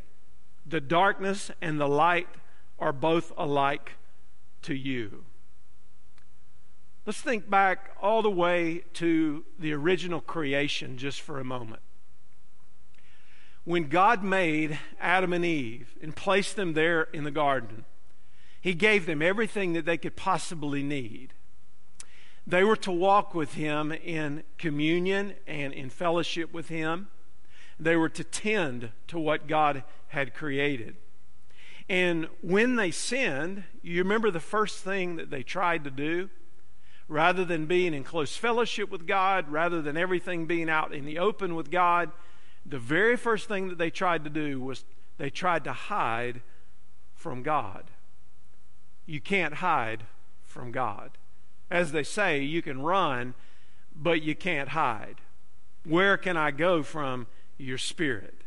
The 0.66 0.80
darkness 0.80 1.52
and 1.62 1.82
the 1.82 1.90
light 1.90 2.30
are 2.80 2.94
both 2.94 3.34
alike 3.38 3.98
to 4.62 4.74
you. 4.74 5.26
Let's 7.06 7.22
think 7.22 7.48
back 7.48 7.92
all 8.02 8.24
the 8.24 8.32
way 8.32 8.84
to 8.94 9.46
the 9.60 9.74
original 9.74 10.22
creation 10.22 10.98
just 10.98 11.22
for 11.22 11.40
a 11.40 11.44
moment. 11.44 11.82
When 13.64 13.90
God 13.90 14.24
made 14.24 14.80
Adam 15.00 15.32
and 15.32 15.46
Eve 15.46 15.94
and 16.02 16.16
placed 16.16 16.56
them 16.56 16.74
there 16.74 17.04
in 17.14 17.24
the 17.24 17.32
garden, 17.32 17.86
He 18.60 18.74
gave 18.74 19.06
them 19.06 19.22
everything 19.22 19.74
that 19.74 19.86
they 19.86 19.98
could 19.98 20.16
possibly 20.16 20.82
need. 20.82 21.34
They 22.48 22.64
were 22.64 22.76
to 22.78 22.92
walk 22.92 23.36
with 23.36 23.54
Him 23.54 23.92
in 23.92 24.44
communion 24.58 25.36
and 25.46 25.74
in 25.74 25.92
fellowship 25.92 26.54
with 26.54 26.70
Him. 26.70 27.10
They 27.80 27.96
were 27.96 28.10
to 28.10 28.24
tend 28.24 28.92
to 29.10 29.20
what 29.20 29.48
God 29.48 29.84
had 30.08 30.34
created. 30.34 30.96
And 31.88 32.28
when 32.42 32.78
they 32.78 32.90
sinned, 32.90 33.64
you 33.84 34.02
remember 34.02 34.32
the 34.32 34.40
first 34.40 34.84
thing 34.84 35.18
that 35.18 35.30
they 35.30 35.44
tried 35.44 35.84
to 35.84 35.92
do? 35.92 36.30
Rather 37.08 37.46
than 37.46 37.66
being 37.66 37.94
in 37.94 38.04
close 38.04 38.36
fellowship 38.36 38.90
with 38.90 39.06
God, 39.06 39.50
rather 39.50 39.82
than 39.82 39.98
everything 39.98 40.46
being 40.46 40.70
out 40.70 40.94
in 40.94 41.06
the 41.06 41.20
open 41.20 41.56
with 41.56 41.70
God, 41.70 42.12
the 42.66 42.80
very 42.80 43.16
first 43.16 43.48
thing 43.48 43.70
that 43.70 43.78
they 43.78 43.92
tried 43.92 44.24
to 44.24 44.30
do 44.30 44.60
was 44.60 44.86
they 45.18 45.30
tried 45.30 45.64
to 45.66 45.74
hide 45.74 46.42
from 47.14 47.44
God. 47.44 47.92
You 49.06 49.22
can't 49.22 49.56
hide 49.56 50.04
from 50.44 50.72
God. 50.72 51.12
As 51.70 51.92
they 51.92 52.04
say, 52.04 52.42
you 52.42 52.62
can 52.62 52.82
run, 52.82 53.36
but 53.96 54.22
you 54.22 54.36
can't 54.36 54.70
hide. 54.70 55.18
Where 55.84 56.18
can 56.18 56.38
I 56.38 56.52
go 56.52 56.82
from 56.82 57.28
your 57.58 57.78
spirit? 57.78 58.42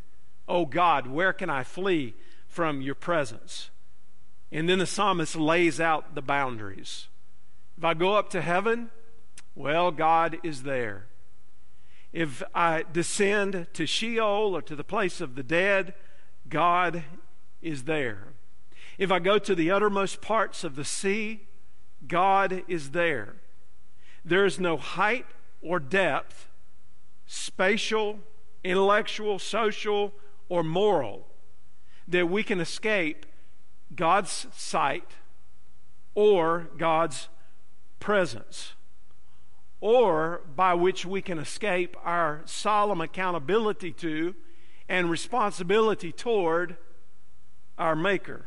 Oh 0.49 0.67
God, 0.67 1.07
where 1.07 1.33
can 1.33 1.51
I 1.51 1.63
flee 1.63 2.15
from 2.49 2.81
your 2.81 2.95
presence? 2.95 3.71
And 4.51 4.69
then 4.69 4.79
the 4.79 4.87
psalmist 4.87 5.37
lays 5.37 5.81
out 5.81 6.15
the 6.15 6.23
boundaries. 6.23 7.07
If 7.79 7.85
I 7.85 7.95
go 7.95 8.15
up 8.15 8.29
to 8.31 8.41
heaven, 8.41 8.91
well, 9.55 9.93
God 9.93 10.39
is 10.43 10.65
there. 10.65 11.07
If 12.13 12.43
I 12.53 12.85
descend 12.93 13.69
to 13.73 13.87
Sheol 13.87 14.57
or 14.57 14.63
to 14.63 14.75
the 14.75 14.83
place 14.83 15.21
of 15.21 15.37
the 15.37 15.45
dead, 15.45 15.95
God 16.49 17.05
is 17.63 17.85
there. 17.85 18.33
If 18.99 19.13
I 19.13 19.21
go 19.21 19.39
to 19.39 19.55
the 19.55 19.71
uttermost 19.71 20.21
parts 20.21 20.65
of 20.65 20.75
the 20.75 20.85
sea, 20.85 21.47
God 22.09 22.65
is 22.67 22.91
there. 22.91 23.37
There 24.25 24.45
is 24.45 24.59
no 24.59 24.77
height 24.77 25.27
or 25.63 25.79
depth, 25.79 26.49
spatial, 27.27 28.19
intellectual, 28.65 29.39
social, 29.39 30.15
or 30.49 30.65
moral, 30.65 31.29
that 32.09 32.29
we 32.29 32.43
can 32.43 32.59
escape 32.59 33.25
God's 33.95 34.49
sight 34.53 35.13
or 36.17 36.71
God's 36.77 37.29
presence, 37.99 38.75
or 39.81 40.43
by 40.57 40.75
which 40.75 41.07
we 41.07 41.23
can 41.23 41.39
escape 41.39 41.97
our 42.05 42.43
solemn 42.45 43.01
accountability 43.01 43.93
to 43.93 44.35
and 44.89 45.11
responsibility 45.11 46.13
toward 46.13 46.77
our 47.79 47.95
Maker. 47.95 48.47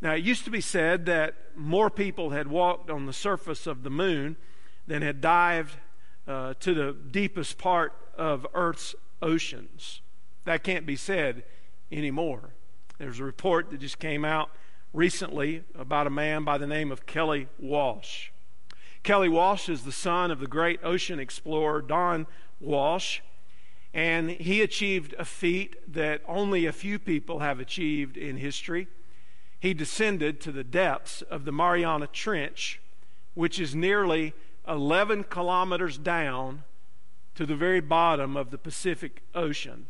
Now, 0.00 0.14
it 0.14 0.24
used 0.24 0.44
to 0.44 0.50
be 0.50 0.60
said 0.60 1.06
that 1.06 1.34
more 1.56 1.88
people 1.88 2.30
had 2.30 2.48
walked 2.48 2.90
on 2.90 3.06
the 3.06 3.12
surface 3.12 3.66
of 3.66 3.82
the 3.82 3.90
moon 3.90 4.36
than 4.86 5.02
had 5.02 5.20
dived 5.20 5.76
uh, 6.26 6.54
to 6.60 6.74
the 6.74 6.92
deepest 7.10 7.58
part 7.58 7.92
of 8.16 8.46
Earth's 8.54 8.94
oceans. 9.22 10.02
That 10.44 10.62
can't 10.62 10.84
be 10.84 10.96
said 10.96 11.44
anymore. 11.90 12.50
There's 12.98 13.20
a 13.20 13.24
report 13.24 13.70
that 13.70 13.80
just 13.80 13.98
came 13.98 14.24
out 14.24 14.50
recently 14.94 15.64
about 15.76 16.06
a 16.06 16.10
man 16.10 16.44
by 16.44 16.56
the 16.56 16.66
name 16.68 16.92
of 16.92 17.04
Kelly 17.04 17.48
Walsh. 17.58 18.30
Kelly 19.02 19.28
Walsh 19.28 19.68
is 19.68 19.82
the 19.82 19.92
son 19.92 20.30
of 20.30 20.38
the 20.38 20.46
great 20.46 20.80
ocean 20.84 21.18
explorer 21.18 21.82
Don 21.82 22.26
Walsh, 22.60 23.20
and 23.92 24.30
he 24.30 24.62
achieved 24.62 25.14
a 25.18 25.24
feat 25.24 25.76
that 25.92 26.22
only 26.26 26.64
a 26.64 26.72
few 26.72 26.98
people 26.98 27.40
have 27.40 27.58
achieved 27.60 28.16
in 28.16 28.36
history. 28.36 28.86
He 29.58 29.74
descended 29.74 30.40
to 30.40 30.52
the 30.52 30.64
depths 30.64 31.22
of 31.22 31.44
the 31.44 31.52
Mariana 31.52 32.06
Trench, 32.06 32.80
which 33.34 33.58
is 33.58 33.74
nearly 33.74 34.32
11 34.66 35.24
kilometers 35.24 35.98
down 35.98 36.62
to 37.34 37.44
the 37.44 37.56
very 37.56 37.80
bottom 37.80 38.36
of 38.36 38.50
the 38.50 38.58
Pacific 38.58 39.22
Ocean. 39.34 39.86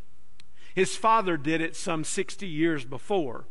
His 0.73 0.97
father 0.97 1.37
did 1.37 1.61
it 1.61 1.75
some 1.75 2.03
60 2.03 2.47
years 2.47 2.85
before. 2.85 3.45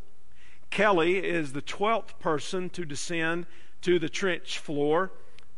Kelly 0.74 1.18
is 1.18 1.52
the 1.52 1.62
12th 1.62 2.18
person 2.18 2.68
to 2.70 2.84
descend 2.84 3.46
to 3.80 4.00
the 4.00 4.08
trench 4.08 4.58
floor, 4.58 5.12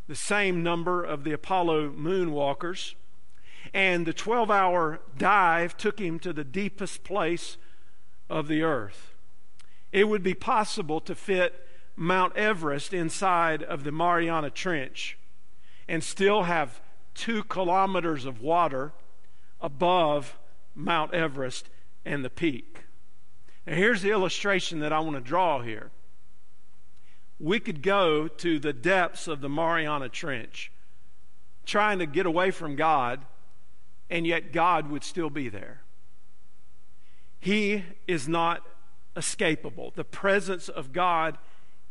the 0.09 0.15
same 0.15 0.63
number 0.63 1.03
of 1.03 1.25
the 1.25 1.33
Apollo 1.33 1.93
moonwalkers. 1.93 2.93
And 3.73 4.05
the 4.05 4.13
12 4.13 4.51
hour 4.51 5.01
dive 5.17 5.75
took 5.79 5.99
him 5.99 6.19
to 6.19 6.35
the 6.35 6.45
deepest 6.45 7.03
place 7.03 7.57
of 8.29 8.47
the 8.47 8.63
earth. 8.63 9.15
It 9.91 10.05
would 10.07 10.23
be 10.23 10.35
possible 10.35 11.01
to 11.01 11.15
fit 11.15 11.67
Mount 11.97 12.37
Everest 12.37 12.93
inside 12.93 13.63
of 13.63 13.85
the 13.85 13.93
Mariana 13.93 14.51
Trench 14.51 15.17
and 15.89 16.05
still 16.05 16.43
have 16.43 16.83
two 17.15 17.43
kilometers 17.45 18.27
of 18.27 18.43
water 18.43 18.93
above 19.63 20.37
Mount 20.75 21.15
Everest 21.15 21.71
and 22.05 22.23
the 22.23 22.29
peak. 22.29 22.86
Here's 23.67 24.03
the 24.03 24.13
illustration 24.13 24.79
that 24.81 24.93
I 24.93 25.01
want 25.01 25.17
to 25.17 25.21
draw 25.21 25.61
here. 25.61 25.91
We 27.39 27.59
could 27.59 27.83
go 27.83 28.29
to 28.29 28.59
the 28.59 28.73
depths 28.73 29.27
of 29.27 29.41
the 29.41 29.49
Mariana 29.49 30.09
Trench 30.09 30.71
trying 31.67 31.99
to 31.99 32.07
get 32.07 32.27
away 32.27 32.53
from 32.53 32.77
God, 32.77 33.21
and 34.09 34.25
yet 34.25 34.53
God 34.53 34.89
would 34.89 35.03
still 35.03 35.31
be 35.31 35.49
there. 35.49 35.83
He 37.41 37.85
is 38.07 38.29
not 38.29 38.63
escapable. 39.17 39.93
The 39.95 40.05
presence 40.05 40.69
of 40.69 40.93
God 40.93 41.37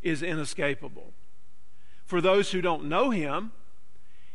is 0.01 0.24
inescapable. 0.24 1.13
For 2.05 2.22
those 2.22 2.51
who 2.51 2.62
don't 2.62 2.86
know 2.86 3.10
Him 3.10 3.51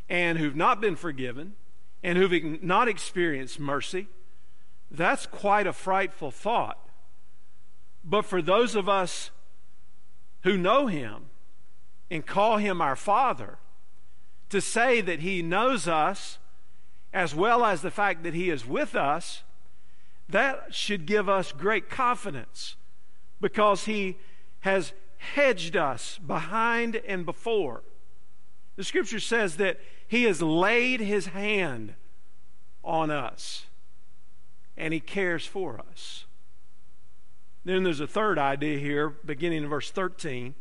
and 0.08 0.38
who've 0.38 0.56
not 0.56 0.80
been 0.80 0.96
forgiven 0.96 1.54
and 2.02 2.18
who've 2.18 2.62
not 2.62 2.88
experienced 2.88 3.58
mercy, 3.58 4.08
that's 4.90 5.24
quite 5.24 5.66
a 5.66 5.72
frightful 5.72 6.30
thought. 6.30 6.89
But 8.04 8.24
for 8.24 8.40
those 8.40 8.74
of 8.74 8.88
us 8.88 9.30
who 10.42 10.56
know 10.56 10.86
Him 10.86 11.26
and 12.10 12.26
call 12.26 12.56
Him 12.56 12.80
our 12.80 12.96
Father, 12.96 13.58
to 14.48 14.60
say 14.60 15.00
that 15.00 15.20
He 15.20 15.42
knows 15.42 15.86
us 15.86 16.38
as 17.12 17.34
well 17.34 17.64
as 17.64 17.82
the 17.82 17.90
fact 17.90 18.22
that 18.22 18.34
He 18.34 18.50
is 18.50 18.66
with 18.66 18.94
us, 18.94 19.42
that 20.28 20.74
should 20.74 21.06
give 21.06 21.28
us 21.28 21.52
great 21.52 21.90
confidence 21.90 22.76
because 23.40 23.84
He 23.84 24.16
has 24.60 24.92
hedged 25.18 25.76
us 25.76 26.18
behind 26.18 26.96
and 27.06 27.26
before. 27.26 27.82
The 28.76 28.84
scripture 28.84 29.20
says 29.20 29.56
that 29.56 29.78
He 30.08 30.24
has 30.24 30.40
laid 30.40 31.00
His 31.00 31.26
hand 31.26 31.94
on 32.82 33.10
us 33.10 33.66
and 34.76 34.94
He 34.94 35.00
cares 35.00 35.46
for 35.46 35.80
us. 35.90 36.24
Then 37.64 37.82
there's 37.82 38.00
a 38.00 38.06
third 38.06 38.38
idea 38.38 38.78
here, 38.78 39.08
beginning 39.08 39.64
in 39.64 39.68
verse 39.68 39.90
13, 39.90 40.54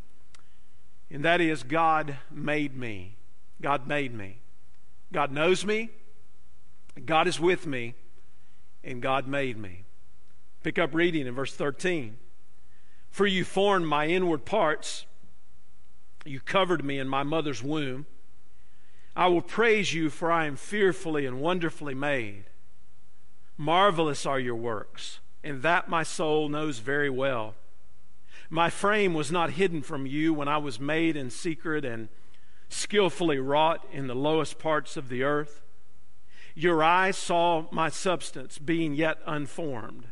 and 1.09 1.23
that 1.23 1.39
is 1.39 1.63
God 1.63 2.17
made 2.29 2.75
me. 2.75 3.15
God 3.61 3.87
made 3.87 4.13
me. 4.13 4.39
God 5.11 5.31
knows 5.31 5.65
me, 5.65 5.89
God 7.05 7.27
is 7.27 7.39
with 7.39 7.65
me, 7.65 7.95
and 8.83 9.01
God 9.01 9.27
made 9.27 9.57
me. 9.57 9.83
Pick 10.61 10.77
up 10.77 10.93
reading 10.93 11.25
in 11.25 11.33
verse 11.33 11.53
13. 11.55 12.17
For 13.09 13.25
you 13.25 13.43
formed 13.43 13.87
my 13.87 14.07
inward 14.07 14.45
parts, 14.45 15.05
you 16.25 16.39
covered 16.41 16.83
me 16.83 16.99
in 16.99 17.07
my 17.07 17.23
mother's 17.23 17.63
womb. 17.63 18.05
I 19.15 19.27
will 19.27 19.41
praise 19.41 19.93
you, 19.93 20.09
for 20.09 20.31
I 20.31 20.45
am 20.45 20.55
fearfully 20.55 21.25
and 21.25 21.41
wonderfully 21.41 21.95
made. 21.95 22.43
Marvelous 23.57 24.25
are 24.25 24.39
your 24.39 24.55
works 24.55 25.18
and 25.43 25.61
that 25.61 25.89
my 25.89 26.03
soul 26.03 26.49
knows 26.49 26.79
very 26.79 27.09
well. 27.09 27.55
My 28.49 28.69
frame 28.69 29.13
was 29.13 29.31
not 29.31 29.51
hidden 29.51 29.81
from 29.81 30.05
you 30.05 30.33
when 30.33 30.47
I 30.47 30.57
was 30.57 30.79
made 30.79 31.15
in 31.15 31.29
secret 31.29 31.85
and 31.85 32.09
skillfully 32.67 33.39
wrought 33.39 33.85
in 33.91 34.07
the 34.07 34.15
lowest 34.15 34.59
parts 34.59 34.97
of 34.97 35.09
the 35.09 35.23
earth. 35.23 35.61
Your 36.55 36.83
eyes 36.83 37.17
saw 37.17 37.67
my 37.71 37.89
substance 37.89 38.57
being 38.57 38.93
yet 38.93 39.19
unformed. 39.25 40.07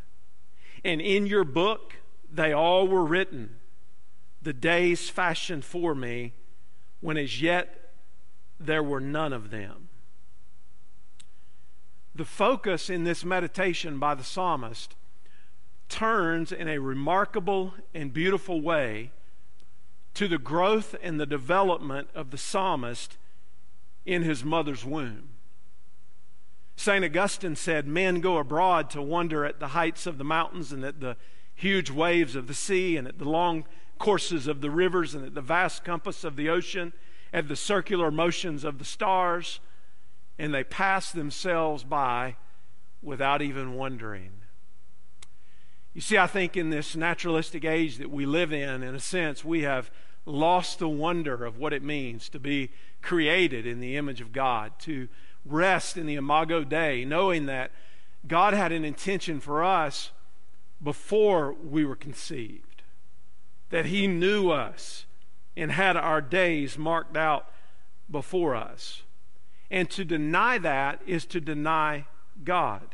And 0.84 1.01
in 1.01 1.25
your 1.25 1.43
book 1.43 1.96
they 2.31 2.53
all 2.53 2.88
were 2.88 3.05
written, 3.05 3.55
the 4.41 4.53
days 4.53 5.10
fashioned 5.10 5.65
for 5.65 5.96
me, 5.96 6.34
when 7.01 7.17
as 7.17 7.41
yet 7.41 7.91
there 8.60 8.84
were 8.84 9.00
none 9.00 9.34
of 9.34 9.50
them. 9.50 9.89
The 12.15 12.25
focus 12.25 12.89
in 12.89 13.03
this 13.03 13.25
meditation 13.25 14.00
by 14.00 14.15
the 14.15 14.24
psalmist 14.24 14.96
turns 15.89 16.51
in 16.51 16.67
a 16.67 16.79
remarkable 16.79 17.74
and 17.94 18.13
beautiful 18.13 18.62
way 18.62 19.12
to 20.13 20.27
the 20.27 20.38
growth 20.38 20.96
and 21.01 21.20
the 21.20 21.25
development 21.25 22.10
of 22.15 22.32
the 22.32 22.38
psalmist 22.38 23.17
in 24.06 24.24
his 24.24 24.44
mother's 24.44 24.84
womb. 24.84 25.29
St. 26.75 27.03
Augustine 27.03 27.56
said, 27.56 27.88
Men 27.88 28.22
go 28.22 28.38
abroad 28.38 28.89
to 28.91 29.01
wonder 29.01 29.46
at 29.46 29.60
the 29.60 29.70
heights 29.70 30.06
of 30.06 30.17
the 30.17 30.24
mountains 30.24 30.72
and 30.72 30.84
at 30.84 31.00
the 31.00 31.17
huge 31.56 31.89
waves 31.89 32.36
of 32.36 32.48
the 32.48 32.53
sea 32.53 32.98
and 32.98 33.08
at 33.08 33.17
the 33.17 33.29
long 33.29 33.65
courses 33.98 34.48
of 34.48 34.62
the 34.62 34.70
rivers 34.70 35.15
and 35.15 35.25
at 35.25 35.34
the 35.34 35.41
vast 35.41 35.84
compass 35.84 36.24
of 36.24 36.36
the 36.36 36.50
ocean, 36.50 36.94
at 37.34 37.48
the 37.48 37.56
circular 37.56 38.12
motions 38.12 38.63
of 38.63 38.77
the 38.77 38.86
stars, 38.86 39.60
and 40.38 40.53
they 40.53 40.63
pass 40.63 41.12
themselves 41.12 41.84
by 41.84 42.36
without 43.01 43.41
even 43.41 43.74
wondering. 43.74 44.32
You 45.98 46.01
see, 46.01 46.20
I 46.20 46.27
think 46.27 46.56
in 46.56 46.70
this 46.70 46.96
naturalistic 46.96 47.66
age 47.66 47.98
that 47.98 48.12
we 48.12 48.27
live 48.27 48.54
in, 48.54 48.84
in 48.84 48.94
a 48.94 49.00
sense, 49.00 49.44
we 49.44 49.63
have 49.63 49.89
lost 50.27 50.77
the 50.77 50.88
wonder 50.88 51.44
of 51.44 51.58
what 51.58 51.74
it 51.74 51.82
means 51.82 52.30
to 52.30 52.39
be 52.39 52.70
created 53.01 53.66
in 53.66 53.80
the 53.80 53.98
image 53.98 54.22
of 54.22 54.32
God, 54.32 54.74
to 54.82 55.08
rest 55.44 55.98
in 55.98 56.05
the 56.05 56.14
Imago 56.14 56.64
Dei, 56.64 57.03
knowing 57.03 57.48
that 57.48 57.72
God 58.27 58.53
had 58.53 58.72
an 58.72 58.86
intention 58.86 59.40
for 59.40 59.64
us 59.64 60.12
before 60.83 61.51
we 61.53 61.83
were 61.83 61.96
conceived, 61.96 62.83
that 63.72 63.88
He 63.88 64.05
knew 64.05 64.51
us 64.51 65.07
and 65.55 65.72
had 65.72 65.98
our 65.98 66.22
days 66.22 66.77
marked 66.77 67.18
out 67.18 67.51
before 68.07 68.55
us. 68.55 69.01
And 69.72 69.90
to 69.90 70.05
deny 70.05 70.60
that 70.60 71.01
is 71.07 71.25
to 71.25 71.42
deny 71.42 72.05
God. 72.44 72.94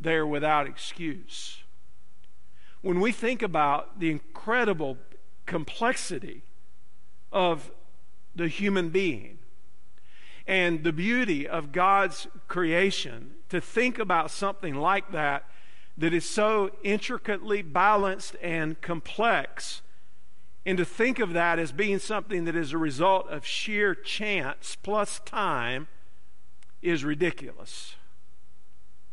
they're 0.00 0.26
without 0.26 0.66
excuse. 0.66 1.62
When 2.80 3.00
we 3.00 3.12
think 3.12 3.42
about 3.42 3.98
the 3.98 4.10
incredible 4.10 4.98
complexity 5.46 6.42
of 7.32 7.70
the 8.34 8.48
human 8.48 8.90
being 8.90 9.38
and 10.46 10.84
the 10.84 10.92
beauty 10.92 11.46
of 11.46 11.72
God's 11.72 12.26
creation, 12.46 13.32
to 13.48 13.60
think 13.60 13.98
about 13.98 14.30
something 14.30 14.74
like 14.74 15.10
that 15.12 15.44
that 15.96 16.14
is 16.14 16.24
so 16.24 16.70
intricately 16.84 17.60
balanced 17.60 18.36
and 18.40 18.80
complex, 18.80 19.82
and 20.64 20.78
to 20.78 20.84
think 20.84 21.18
of 21.18 21.32
that 21.32 21.58
as 21.58 21.72
being 21.72 21.98
something 21.98 22.44
that 22.44 22.54
is 22.54 22.72
a 22.72 22.78
result 22.78 23.28
of 23.28 23.44
sheer 23.44 23.94
chance 23.94 24.76
plus 24.82 25.20
time 25.24 25.88
is 26.82 27.04
ridiculous. 27.04 27.96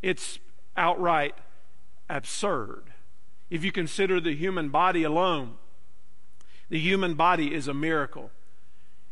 It's 0.02 0.38
outright 0.78 1.36
absurd. 2.10 2.84
If 3.50 3.64
you 3.64 3.72
consider 3.72 4.20
the 4.20 4.36
human 4.36 4.70
body 4.70 5.04
alone, 5.04 5.56
the 6.70 6.80
human 6.80 7.14
body 7.14 7.54
is 7.54 7.68
a 7.68 7.74
miracle. 7.74 8.32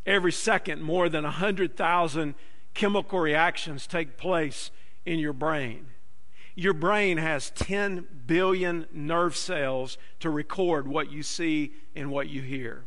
Every 0.05 0.31
second, 0.31 0.81
more 0.81 1.07
than 1.07 1.23
100,000 1.23 2.35
chemical 2.73 3.19
reactions 3.19 3.87
take 3.87 4.17
place 4.17 4.71
in 5.05 5.19
your 5.19 5.33
brain. 5.33 5.87
Your 6.55 6.73
brain 6.73 7.17
has 7.17 7.51
10 7.51 8.07
billion 8.27 8.85
nerve 8.91 9.35
cells 9.35 9.97
to 10.19 10.29
record 10.29 10.87
what 10.87 11.11
you 11.11 11.23
see 11.23 11.73
and 11.95 12.11
what 12.11 12.29
you 12.29 12.41
hear. 12.41 12.83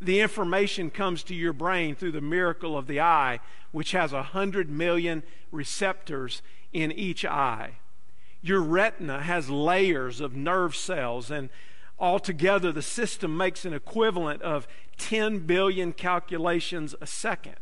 The 0.00 0.20
information 0.20 0.90
comes 0.90 1.22
to 1.24 1.34
your 1.34 1.52
brain 1.52 1.94
through 1.94 2.12
the 2.12 2.20
miracle 2.20 2.76
of 2.76 2.86
the 2.86 3.00
eye, 3.00 3.40
which 3.70 3.92
has 3.92 4.12
100 4.12 4.70
million 4.70 5.22
receptors 5.50 6.42
in 6.72 6.92
each 6.92 7.24
eye. 7.24 7.78
Your 8.46 8.60
retina 8.60 9.22
has 9.22 9.50
layers 9.50 10.20
of 10.20 10.36
nerve 10.36 10.76
cells, 10.76 11.30
and 11.32 11.50
altogether 11.98 12.70
the 12.70 12.82
system 12.82 13.36
makes 13.36 13.64
an 13.64 13.74
equivalent 13.74 14.40
of 14.42 14.68
10 14.98 15.40
billion 15.40 15.92
calculations 15.92 16.94
a 17.00 17.06
second 17.06 17.56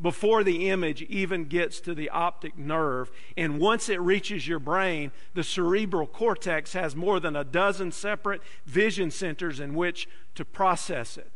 before 0.00 0.44
the 0.44 0.68
image 0.68 1.02
even 1.02 1.46
gets 1.46 1.80
to 1.80 1.94
the 1.94 2.10
optic 2.10 2.56
nerve. 2.56 3.10
And 3.36 3.58
once 3.58 3.88
it 3.88 4.00
reaches 4.00 4.46
your 4.46 4.58
brain, 4.60 5.10
the 5.34 5.42
cerebral 5.42 6.06
cortex 6.06 6.74
has 6.74 6.94
more 6.94 7.18
than 7.18 7.34
a 7.34 7.42
dozen 7.42 7.90
separate 7.90 8.42
vision 8.66 9.10
centers 9.10 9.58
in 9.58 9.74
which 9.74 10.08
to 10.34 10.44
process 10.44 11.16
it. 11.16 11.32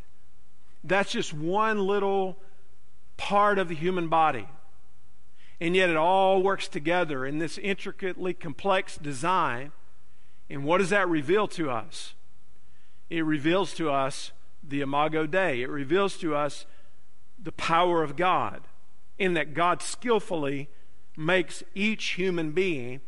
That's 0.85 1.11
just 1.11 1.33
one 1.33 1.87
little 1.87 2.39
part 3.17 3.59
of 3.59 3.69
the 3.69 3.75
human 3.75 4.09
body. 4.09 4.47
And 5.61 5.75
yet 5.75 5.91
it 5.91 5.97
all 5.97 6.43
works 6.43 6.69
together 6.69 7.27
in 7.27 7.39
this 7.39 7.59
intricately 7.59 8.33
complex 8.33 8.97
design. 8.97 9.73
And 10.49 10.65
what 10.65 10.79
does 10.79 10.91
that 10.91 11.09
reveal 11.09 11.49
to 11.49 11.71
us? 11.71 12.15
It 13.11 13.25
reveals 13.25 13.75
to 13.75 13.91
us 13.91 14.33
the 14.63 14.81
Imago 14.81 15.27
Dei. 15.27 15.63
It 15.63 15.69
reveals 15.69 16.17
to 16.19 16.35
us 16.35 16.67
the 17.43 17.53
power 17.53 18.03
of 18.03 18.17
God, 18.17 18.63
in 19.19 19.35
that 19.35 19.55
God 19.55 19.83
skillfully 19.83 20.69
makes 21.17 21.63
each 21.75 22.11
human 22.11 22.53
being 22.53 23.01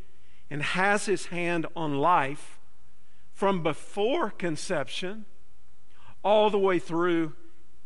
and 0.50 0.62
has 0.62 1.06
his 1.06 1.26
hand 1.26 1.66
on 1.76 1.98
life 1.98 2.58
from 3.32 3.62
before 3.62 4.30
conception 4.30 5.24
all 6.22 6.50
the 6.50 6.58
way 6.58 6.78
through 6.78 7.32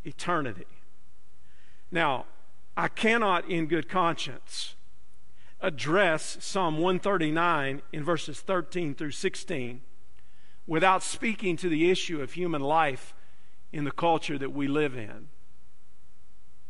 eternity. 0.05 0.67
Now, 1.91 2.25
I 2.77 2.89
cannot, 2.89 3.49
in 3.49 3.67
good 3.67 3.89
conscience, 3.89 4.75
address 5.61 6.37
Psalm 6.41 6.79
139 6.79 7.83
in 7.93 8.05
verses 8.05 8.41
13 8.41 8.95
through 8.95 9.13
16 9.13 9.83
without 10.67 11.03
speaking 11.03 11.59
to 11.59 11.69
the 11.69 11.91
issue 11.91 12.21
of 12.21 12.33
human 12.33 12.63
life 12.63 13.15
in 13.73 13.85
the 13.85 13.93
culture 13.93 14.39
that 14.39 14.53
we 14.53 14.67
live 14.67 14.97
in. 14.97 15.29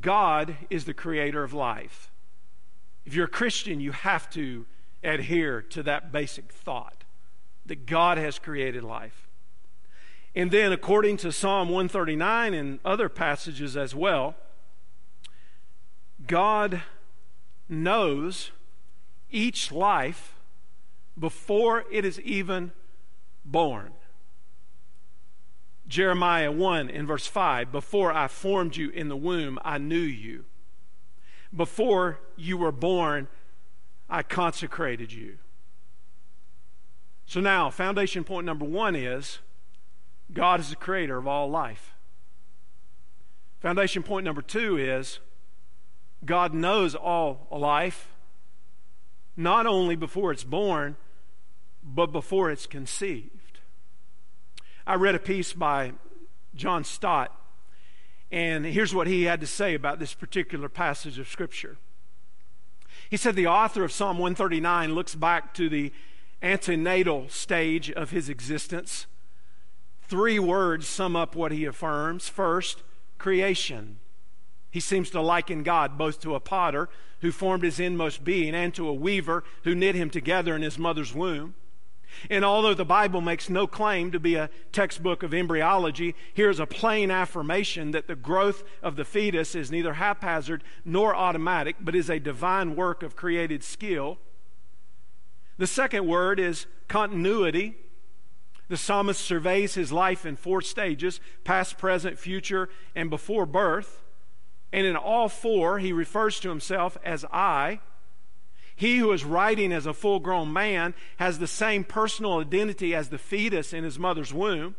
God 0.00 0.56
is 0.70 0.84
the 0.84 0.94
creator 0.94 1.42
of 1.42 1.52
life. 1.52 2.10
If 3.04 3.14
you're 3.14 3.26
a 3.26 3.28
Christian, 3.28 3.80
you 3.80 3.92
have 3.92 4.28
to 4.30 4.66
adhere 5.02 5.62
to 5.62 5.82
that 5.84 6.12
basic 6.12 6.52
thought 6.52 7.04
that 7.66 7.86
God 7.86 8.18
has 8.18 8.38
created 8.38 8.82
life. 8.82 9.28
And 10.34 10.50
then, 10.50 10.72
according 10.72 11.16
to 11.18 11.32
Psalm 11.32 11.68
139 11.68 12.54
and 12.54 12.78
other 12.84 13.08
passages 13.08 13.76
as 13.76 13.94
well, 13.94 14.36
God 16.26 16.82
knows 17.68 18.50
each 19.30 19.72
life 19.72 20.34
before 21.18 21.84
it 21.90 22.04
is 22.04 22.20
even 22.20 22.72
born. 23.44 23.92
Jeremiah 25.88 26.52
1 26.52 26.90
in 26.90 27.06
verse 27.06 27.26
5 27.26 27.72
Before 27.72 28.12
I 28.12 28.28
formed 28.28 28.76
you 28.76 28.90
in 28.90 29.08
the 29.08 29.16
womb, 29.16 29.58
I 29.64 29.78
knew 29.78 29.96
you. 29.96 30.44
Before 31.54 32.20
you 32.36 32.58
were 32.58 32.72
born, 32.72 33.26
I 34.08 34.22
consecrated 34.22 35.12
you. 35.12 35.38
So 37.24 37.40
now, 37.40 37.70
foundation 37.70 38.22
point 38.22 38.46
number 38.46 38.64
one 38.64 38.94
is 38.94 39.38
God 40.32 40.60
is 40.60 40.70
the 40.70 40.76
creator 40.76 41.16
of 41.16 41.26
all 41.26 41.50
life. 41.50 41.94
Foundation 43.60 44.02
point 44.02 44.24
number 44.24 44.42
two 44.42 44.76
is 44.76 45.20
God 46.24 46.54
knows 46.54 46.94
all 46.94 47.46
life, 47.50 48.14
not 49.36 49.66
only 49.66 49.96
before 49.96 50.32
it's 50.32 50.44
born, 50.44 50.96
but 51.82 52.12
before 52.12 52.50
it's 52.50 52.66
conceived. 52.66 53.37
I 54.88 54.94
read 54.94 55.14
a 55.14 55.18
piece 55.18 55.52
by 55.52 55.92
John 56.54 56.82
Stott, 56.82 57.30
and 58.32 58.64
here's 58.64 58.94
what 58.94 59.06
he 59.06 59.24
had 59.24 59.38
to 59.42 59.46
say 59.46 59.74
about 59.74 59.98
this 59.98 60.14
particular 60.14 60.70
passage 60.70 61.18
of 61.18 61.28
Scripture. 61.28 61.76
He 63.10 63.18
said 63.18 63.36
the 63.36 63.48
author 63.48 63.84
of 63.84 63.92
Psalm 63.92 64.16
139 64.16 64.94
looks 64.94 65.14
back 65.14 65.52
to 65.54 65.68
the 65.68 65.92
antenatal 66.40 67.28
stage 67.28 67.90
of 67.90 68.12
his 68.12 68.30
existence. 68.30 69.06
Three 70.04 70.38
words 70.38 70.88
sum 70.88 71.16
up 71.16 71.36
what 71.36 71.52
he 71.52 71.66
affirms. 71.66 72.30
First, 72.30 72.82
creation. 73.18 73.98
He 74.70 74.80
seems 74.80 75.10
to 75.10 75.20
liken 75.20 75.64
God 75.64 75.98
both 75.98 76.18
to 76.22 76.34
a 76.34 76.40
potter 76.40 76.88
who 77.20 77.30
formed 77.30 77.62
his 77.62 77.78
inmost 77.78 78.24
being 78.24 78.54
and 78.54 78.74
to 78.74 78.88
a 78.88 78.94
weaver 78.94 79.44
who 79.64 79.74
knit 79.74 79.96
him 79.96 80.08
together 80.08 80.56
in 80.56 80.62
his 80.62 80.78
mother's 80.78 81.14
womb. 81.14 81.56
And 82.30 82.44
although 82.44 82.74
the 82.74 82.84
Bible 82.84 83.20
makes 83.20 83.48
no 83.48 83.66
claim 83.66 84.10
to 84.12 84.20
be 84.20 84.34
a 84.34 84.50
textbook 84.72 85.22
of 85.22 85.34
embryology, 85.34 86.14
here's 86.34 86.60
a 86.60 86.66
plain 86.66 87.10
affirmation 87.10 87.90
that 87.92 88.06
the 88.06 88.16
growth 88.16 88.64
of 88.82 88.96
the 88.96 89.04
fetus 89.04 89.54
is 89.54 89.70
neither 89.70 89.94
haphazard 89.94 90.64
nor 90.84 91.14
automatic, 91.14 91.76
but 91.80 91.94
is 91.94 92.10
a 92.10 92.18
divine 92.18 92.76
work 92.76 93.02
of 93.02 93.16
created 93.16 93.62
skill. 93.62 94.18
The 95.58 95.66
second 95.66 96.06
word 96.06 96.38
is 96.38 96.66
continuity. 96.86 97.76
The 98.68 98.76
psalmist 98.76 99.20
surveys 99.20 99.74
his 99.74 99.92
life 99.92 100.26
in 100.26 100.36
four 100.36 100.62
stages 100.62 101.20
past, 101.44 101.78
present, 101.78 102.18
future, 102.18 102.68
and 102.94 103.10
before 103.10 103.46
birth. 103.46 104.02
And 104.72 104.86
in 104.86 104.96
all 104.96 105.28
four, 105.28 105.78
he 105.78 105.92
refers 105.92 106.38
to 106.40 106.48
himself 106.50 106.98
as 107.02 107.24
I. 107.32 107.80
He 108.78 108.98
who 108.98 109.10
is 109.10 109.24
writing 109.24 109.72
as 109.72 109.86
a 109.86 109.92
full 109.92 110.20
grown 110.20 110.52
man 110.52 110.94
has 111.16 111.40
the 111.40 111.48
same 111.48 111.82
personal 111.82 112.38
identity 112.38 112.94
as 112.94 113.08
the 113.08 113.18
fetus 113.18 113.72
in 113.72 113.82
his 113.82 113.98
mother's 113.98 114.32
womb. 114.32 114.76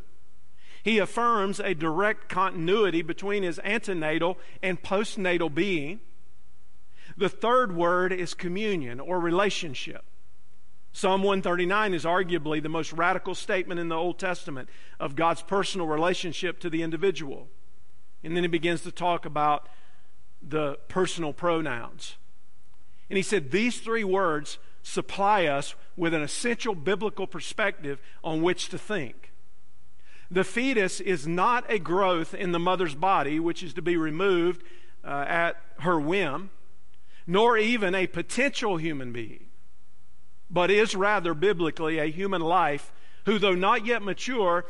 He 0.83 0.99
affirms 0.99 1.59
a 1.59 1.73
direct 1.73 2.29
continuity 2.29 3.01
between 3.01 3.43
his 3.43 3.59
antenatal 3.61 4.37
and 4.63 4.81
postnatal 4.81 5.53
being. 5.53 5.99
The 7.17 7.27
third 7.27 7.75
word 7.75 8.13
is 8.13 8.33
communion 8.33 9.01
or 9.01 9.19
relationship. 9.19 10.05
Psalm 10.93 11.21
139 11.21 11.93
is 11.93 12.05
arguably 12.05 12.63
the 12.63 12.69
most 12.69 12.93
radical 12.93 13.35
statement 13.35 13.81
in 13.81 13.89
the 13.89 13.97
Old 13.97 14.17
Testament 14.17 14.69
of 14.97 15.17
God's 15.17 15.41
personal 15.41 15.87
relationship 15.87 16.61
to 16.61 16.69
the 16.69 16.83
individual. 16.83 17.49
And 18.23 18.33
then 18.33 18.45
he 18.45 18.47
begins 18.47 18.83
to 18.83 18.93
talk 18.93 19.25
about 19.25 19.67
the 20.41 20.79
personal 20.87 21.33
pronouns. 21.33 22.15
And 23.09 23.17
he 23.17 23.23
said 23.23 23.51
these 23.51 23.79
three 23.79 24.03
words 24.03 24.59
supply 24.83 25.45
us 25.45 25.75
with 25.97 26.13
an 26.13 26.21
essential 26.21 26.75
biblical 26.75 27.27
perspective 27.27 28.01
on 28.23 28.41
which 28.41 28.69
to 28.69 28.77
think. 28.77 29.31
The 30.31 30.43
fetus 30.43 30.99
is 30.99 31.27
not 31.27 31.69
a 31.69 31.79
growth 31.79 32.33
in 32.33 32.51
the 32.51 32.59
mother's 32.59 32.95
body, 32.95 33.39
which 33.39 33.63
is 33.63 33.73
to 33.73 33.81
be 33.81 33.97
removed 33.97 34.63
uh, 35.03 35.25
at 35.27 35.57
her 35.79 35.99
whim, 35.99 36.51
nor 37.25 37.57
even 37.57 37.95
a 37.95 38.07
potential 38.07 38.77
human 38.77 39.11
being, 39.11 39.47
but 40.49 40.69
is 40.69 40.95
rather 40.95 41.33
biblically 41.33 41.97
a 41.97 42.05
human 42.05 42.41
life 42.41 42.91
who, 43.25 43.39
though 43.39 43.55
not 43.55 43.85
yet 43.85 44.03
mature, 44.03 44.65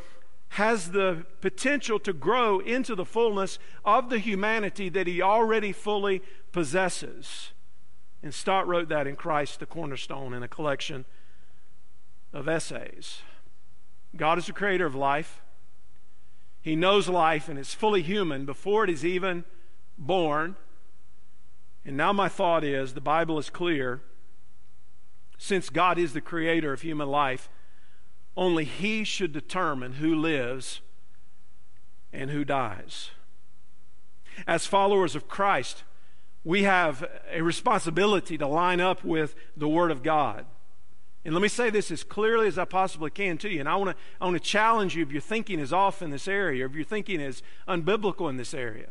has 0.54 0.90
the 0.90 1.24
potential 1.40 1.98
to 2.00 2.12
grow 2.12 2.58
into 2.58 2.94
the 2.94 3.04
fullness 3.04 3.58
of 3.84 4.10
the 4.10 4.18
humanity 4.18 4.88
that 4.88 5.06
he 5.06 5.22
already 5.22 5.72
fully 5.72 6.22
possesses. 6.52 7.52
And 8.22 8.34
Stott 8.34 8.66
wrote 8.68 8.88
that 8.88 9.06
in 9.06 9.16
Christ 9.16 9.60
the 9.60 9.66
Cornerstone 9.66 10.34
in 10.34 10.42
a 10.42 10.48
collection 10.48 11.04
of 12.32 12.48
essays. 12.48 13.22
God 14.16 14.38
is 14.38 14.46
the 14.46 14.52
creator 14.52 14.86
of 14.86 14.94
life. 14.94 15.40
He 16.60 16.76
knows 16.76 17.08
life 17.08 17.48
and 17.48 17.58
is 17.58 17.74
fully 17.74 18.02
human 18.02 18.44
before 18.44 18.84
it 18.84 18.90
is 18.90 19.04
even 19.04 19.44
born. 19.96 20.56
And 21.84 21.96
now, 21.96 22.12
my 22.12 22.28
thought 22.28 22.62
is 22.62 22.92
the 22.92 23.00
Bible 23.00 23.38
is 23.38 23.48
clear. 23.48 24.02
Since 25.38 25.70
God 25.70 25.98
is 25.98 26.12
the 26.12 26.20
creator 26.20 26.72
of 26.72 26.82
human 26.82 27.08
life, 27.08 27.48
only 28.36 28.64
He 28.64 29.04
should 29.04 29.32
determine 29.32 29.94
who 29.94 30.14
lives 30.14 30.82
and 32.12 32.30
who 32.30 32.44
dies. 32.44 33.10
As 34.46 34.66
followers 34.66 35.16
of 35.16 35.28
Christ, 35.28 35.84
we 36.44 36.62
have 36.62 37.04
a 37.30 37.42
responsibility 37.42 38.38
to 38.38 38.46
line 38.46 38.80
up 38.80 39.04
with 39.04 39.34
the 39.56 39.68
Word 39.68 39.90
of 39.90 40.02
God. 40.02 40.46
And 41.24 41.34
let 41.34 41.42
me 41.42 41.48
say 41.48 41.68
this 41.68 41.90
as 41.90 42.02
clearly 42.02 42.46
as 42.46 42.56
I 42.56 42.64
possibly 42.64 43.10
can 43.10 43.36
to 43.38 43.50
you. 43.50 43.60
And 43.60 43.68
I 43.68 43.76
want 43.76 43.96
to 43.96 44.24
I 44.24 44.38
challenge 44.38 44.96
you 44.96 45.02
if 45.02 45.12
your 45.12 45.20
thinking 45.20 45.60
is 45.60 45.72
off 45.72 46.00
in 46.00 46.10
this 46.10 46.26
area, 46.26 46.64
or 46.64 46.68
if 46.68 46.74
your 46.74 46.84
thinking 46.84 47.20
is 47.20 47.42
unbiblical 47.68 48.30
in 48.30 48.38
this 48.38 48.54
area. 48.54 48.88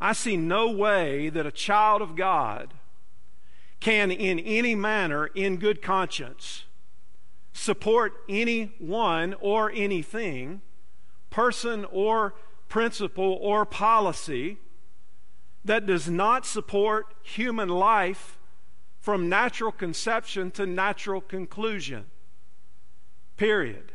I 0.00 0.12
see 0.12 0.36
no 0.36 0.70
way 0.70 1.28
that 1.28 1.46
a 1.46 1.52
child 1.52 2.02
of 2.02 2.16
God 2.16 2.74
can, 3.78 4.10
in 4.10 4.40
any 4.40 4.74
manner, 4.74 5.26
in 5.26 5.58
good 5.58 5.80
conscience, 5.80 6.64
support 7.52 8.14
anyone 8.28 9.34
or 9.40 9.70
anything, 9.70 10.60
person 11.30 11.86
or 11.92 12.34
principle 12.68 13.38
or 13.40 13.64
policy 13.64 14.58
that 15.66 15.84
does 15.84 16.08
not 16.08 16.46
support 16.46 17.06
human 17.22 17.68
life 17.68 18.38
from 19.00 19.28
natural 19.28 19.72
conception 19.72 20.50
to 20.52 20.64
natural 20.64 21.20
conclusion. 21.20 22.06
Period. 23.36 23.92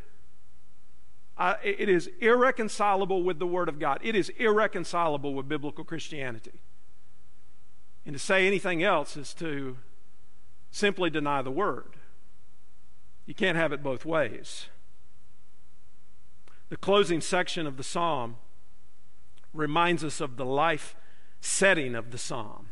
Uh, 1.37 1.55
it 1.63 1.89
is 1.89 2.09
irreconcilable 2.19 3.23
with 3.23 3.39
the 3.39 3.47
Word 3.47 3.67
of 3.67 3.79
God. 3.79 3.99
It 4.03 4.15
is 4.15 4.29
irreconcilable 4.37 5.33
with 5.33 5.49
biblical 5.49 5.83
Christianity. 5.83 6.61
And 8.05 8.13
to 8.13 8.19
say 8.19 8.45
anything 8.45 8.83
else 8.83 9.15
is 9.15 9.33
to 9.35 9.77
simply 10.71 11.09
deny 11.09 11.41
the 11.41 11.51
Word. 11.51 11.95
You 13.25 13.33
can't 13.33 13.57
have 13.57 13.71
it 13.71 13.81
both 13.81 14.05
ways. 14.05 14.67
The 16.69 16.77
closing 16.77 17.21
section 17.21 17.65
of 17.65 17.77
the 17.77 17.83
psalm 17.83 18.37
reminds 19.53 20.03
us 20.03 20.21
of 20.21 20.37
the 20.37 20.45
life 20.45 20.95
setting 21.41 21.95
of 21.95 22.11
the 22.11 22.17
psalm. 22.17 22.69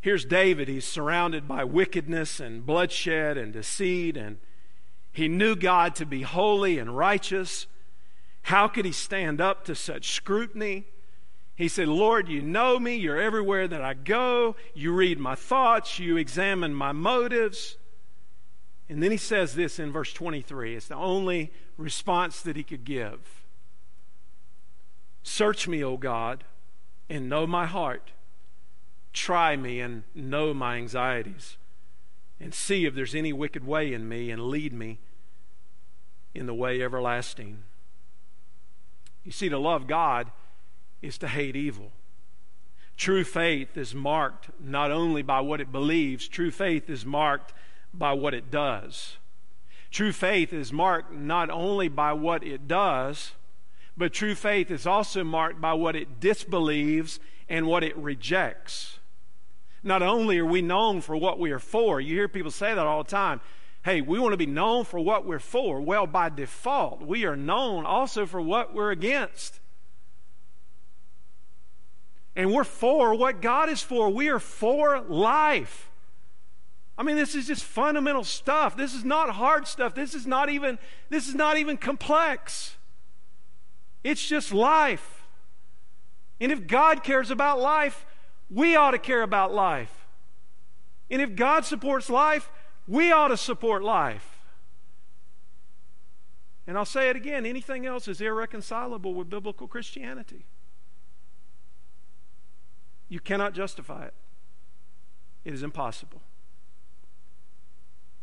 Here's 0.00 0.24
David. 0.24 0.68
He's 0.68 0.84
surrounded 0.84 1.46
by 1.46 1.64
wickedness 1.64 2.40
and 2.40 2.64
bloodshed 2.64 3.36
and 3.36 3.52
deceit, 3.52 4.16
and 4.16 4.38
he 5.12 5.28
knew 5.28 5.54
God 5.54 5.94
to 5.96 6.06
be 6.06 6.22
holy 6.22 6.78
and 6.78 6.96
righteous. 6.96 7.66
How 8.42 8.68
could 8.68 8.84
he 8.84 8.92
stand 8.92 9.40
up 9.40 9.64
to 9.64 9.74
such 9.74 10.12
scrutiny? 10.12 10.84
He 11.56 11.68
said, 11.68 11.88
Lord, 11.88 12.28
you 12.28 12.42
know 12.42 12.78
me. 12.78 12.96
You're 12.96 13.20
everywhere 13.20 13.66
that 13.66 13.80
I 13.80 13.94
go. 13.94 14.56
You 14.74 14.92
read 14.92 15.18
my 15.18 15.34
thoughts. 15.34 15.98
You 15.98 16.18
examine 16.18 16.74
my 16.74 16.92
motives. 16.92 17.78
And 18.88 19.02
then 19.02 19.10
he 19.10 19.16
says 19.16 19.54
this 19.54 19.78
in 19.78 19.90
verse 19.90 20.12
23. 20.12 20.76
It's 20.76 20.88
the 20.88 20.96
only 20.96 21.50
response 21.76 22.42
that 22.42 22.56
he 22.56 22.62
could 22.62 22.84
give 22.84 23.46
Search 25.22 25.66
me, 25.66 25.82
O 25.82 25.96
God, 25.96 26.44
and 27.08 27.28
know 27.28 27.46
my 27.46 27.66
heart. 27.66 28.10
Try 29.12 29.56
me 29.56 29.80
and 29.80 30.02
know 30.14 30.52
my 30.52 30.76
anxieties. 30.76 31.56
And 32.38 32.52
see 32.52 32.84
if 32.84 32.94
there's 32.94 33.14
any 33.14 33.32
wicked 33.32 33.66
way 33.66 33.92
in 33.92 34.08
me, 34.08 34.30
and 34.30 34.42
lead 34.48 34.72
me 34.72 34.98
in 36.34 36.46
the 36.46 36.54
way 36.54 36.82
everlasting. 36.82 37.62
You 39.24 39.32
see, 39.32 39.48
to 39.48 39.58
love 39.58 39.86
God 39.86 40.30
is 41.00 41.16
to 41.18 41.28
hate 41.28 41.56
evil. 41.56 41.92
True 42.96 43.24
faith 43.24 43.76
is 43.76 43.94
marked 43.94 44.50
not 44.60 44.90
only 44.90 45.22
by 45.22 45.40
what 45.40 45.60
it 45.60 45.72
believes, 45.72 46.28
true 46.28 46.50
faith 46.50 46.88
is 46.88 47.04
marked 47.04 47.52
by 47.92 48.12
what 48.12 48.34
it 48.34 48.50
does. 48.50 49.16
True 49.90 50.12
faith 50.12 50.52
is 50.52 50.72
marked 50.72 51.12
not 51.12 51.50
only 51.50 51.88
by 51.88 52.12
what 52.12 52.42
it 52.42 52.68
does, 52.68 53.32
but 53.96 54.12
true 54.12 54.34
faith 54.34 54.70
is 54.70 54.86
also 54.86 55.24
marked 55.24 55.60
by 55.60 55.72
what 55.72 55.96
it 55.96 56.20
disbelieves 56.20 57.18
and 57.48 57.66
what 57.66 57.82
it 57.82 57.96
rejects. 57.96 58.98
Not 59.82 60.02
only 60.02 60.38
are 60.38 60.46
we 60.46 60.62
known 60.62 61.00
for 61.00 61.16
what 61.16 61.38
we 61.38 61.50
are 61.52 61.58
for, 61.58 62.00
you 62.00 62.14
hear 62.14 62.28
people 62.28 62.50
say 62.50 62.74
that 62.74 62.86
all 62.86 63.04
the 63.04 63.10
time. 63.10 63.40
Hey, 63.84 64.00
we 64.00 64.18
want 64.18 64.32
to 64.32 64.36
be 64.36 64.46
known 64.46 64.84
for 64.84 64.98
what 64.98 65.24
we're 65.24 65.38
for. 65.38 65.80
Well, 65.80 66.08
by 66.08 66.28
default, 66.28 67.02
we 67.02 67.24
are 67.24 67.36
known 67.36 67.86
also 67.86 68.26
for 68.26 68.40
what 68.40 68.74
we're 68.74 68.90
against. 68.90 69.60
And 72.34 72.52
we're 72.52 72.64
for 72.64 73.14
what 73.14 73.40
God 73.40 73.68
is 73.68 73.82
for. 73.82 74.10
We 74.10 74.28
are 74.28 74.40
for 74.40 75.00
life. 75.00 75.88
I 76.98 77.02
mean, 77.02 77.16
this 77.16 77.34
is 77.34 77.46
just 77.46 77.62
fundamental 77.62 78.24
stuff. 78.24 78.76
This 78.76 78.92
is 78.92 79.04
not 79.04 79.30
hard 79.30 79.66
stuff. 79.68 79.94
This 79.94 80.14
is 80.14 80.26
not 80.26 80.50
even, 80.50 80.78
this 81.08 81.28
is 81.28 81.34
not 81.34 81.56
even 81.56 81.76
complex. 81.76 82.75
It's 84.06 84.24
just 84.24 84.54
life. 84.54 85.24
And 86.40 86.52
if 86.52 86.68
God 86.68 87.02
cares 87.02 87.28
about 87.28 87.58
life, 87.58 88.06
we 88.48 88.76
ought 88.76 88.92
to 88.92 89.00
care 89.00 89.22
about 89.22 89.52
life. 89.52 90.06
And 91.10 91.20
if 91.20 91.34
God 91.34 91.64
supports 91.64 92.08
life, 92.08 92.48
we 92.86 93.10
ought 93.10 93.28
to 93.28 93.36
support 93.36 93.82
life. 93.82 94.38
And 96.68 96.78
I'll 96.78 96.84
say 96.84 97.10
it 97.10 97.16
again 97.16 97.44
anything 97.44 97.84
else 97.84 98.06
is 98.06 98.20
irreconcilable 98.20 99.12
with 99.12 99.28
biblical 99.28 99.66
Christianity. 99.66 100.46
You 103.08 103.18
cannot 103.18 103.54
justify 103.54 104.04
it, 104.04 104.14
it 105.44 105.52
is 105.52 105.64
impossible. 105.64 106.22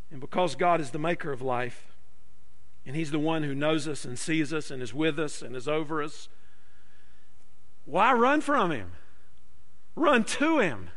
And 0.09 0.21
because 0.21 0.55
God 0.55 0.79
is 0.79 0.91
the 0.91 0.99
maker 0.99 1.33
of 1.33 1.41
life, 1.41 1.92
and 2.85 2.95
He's 2.95 3.11
the 3.11 3.19
one 3.19 3.43
who 3.43 3.55
knows 3.55 3.87
us 3.87 4.05
and 4.05 4.17
sees 4.17 4.53
us 4.53 4.71
and 4.71 4.81
is 4.81 4.93
with 4.93 5.19
us 5.19 5.41
and 5.41 5.55
is 5.55 5.67
over 5.67 6.01
us, 6.03 6.29
why 7.85 8.13
run 8.13 8.41
from 8.41 8.71
Him? 8.71 8.91
Run 9.95 10.23
to 10.23 10.59
Him. 10.59 10.89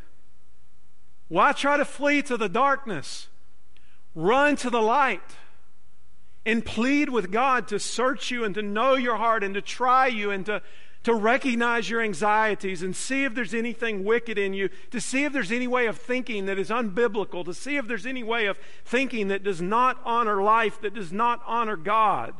Why 1.28 1.52
try 1.52 1.76
to 1.76 1.84
flee 1.84 2.22
to 2.22 2.36
the 2.36 2.48
darkness? 2.48 3.28
Run 4.14 4.56
to 4.56 4.70
the 4.70 4.80
light 4.80 5.36
and 6.44 6.64
plead 6.64 7.08
with 7.08 7.32
God 7.32 7.68
to 7.68 7.80
search 7.80 8.30
you 8.30 8.44
and 8.44 8.54
to 8.54 8.62
know 8.62 8.94
your 8.94 9.16
heart 9.16 9.42
and 9.42 9.54
to 9.54 9.60
try 9.60 10.06
you 10.06 10.30
and 10.30 10.46
to, 10.46 10.62
to 11.06 11.14
recognize 11.14 11.88
your 11.88 12.00
anxieties 12.00 12.82
and 12.82 12.96
see 12.96 13.22
if 13.22 13.32
there's 13.32 13.54
anything 13.54 14.02
wicked 14.02 14.36
in 14.36 14.52
you, 14.52 14.68
to 14.90 15.00
see 15.00 15.22
if 15.22 15.32
there's 15.32 15.52
any 15.52 15.68
way 15.68 15.86
of 15.86 15.96
thinking 15.96 16.46
that 16.46 16.58
is 16.58 16.68
unbiblical, 16.68 17.44
to 17.44 17.54
see 17.54 17.76
if 17.76 17.86
there's 17.86 18.06
any 18.06 18.24
way 18.24 18.46
of 18.46 18.58
thinking 18.84 19.28
that 19.28 19.44
does 19.44 19.62
not 19.62 20.00
honor 20.04 20.42
life, 20.42 20.80
that 20.80 20.94
does 20.94 21.12
not 21.12 21.40
honor 21.46 21.76
God. 21.76 22.34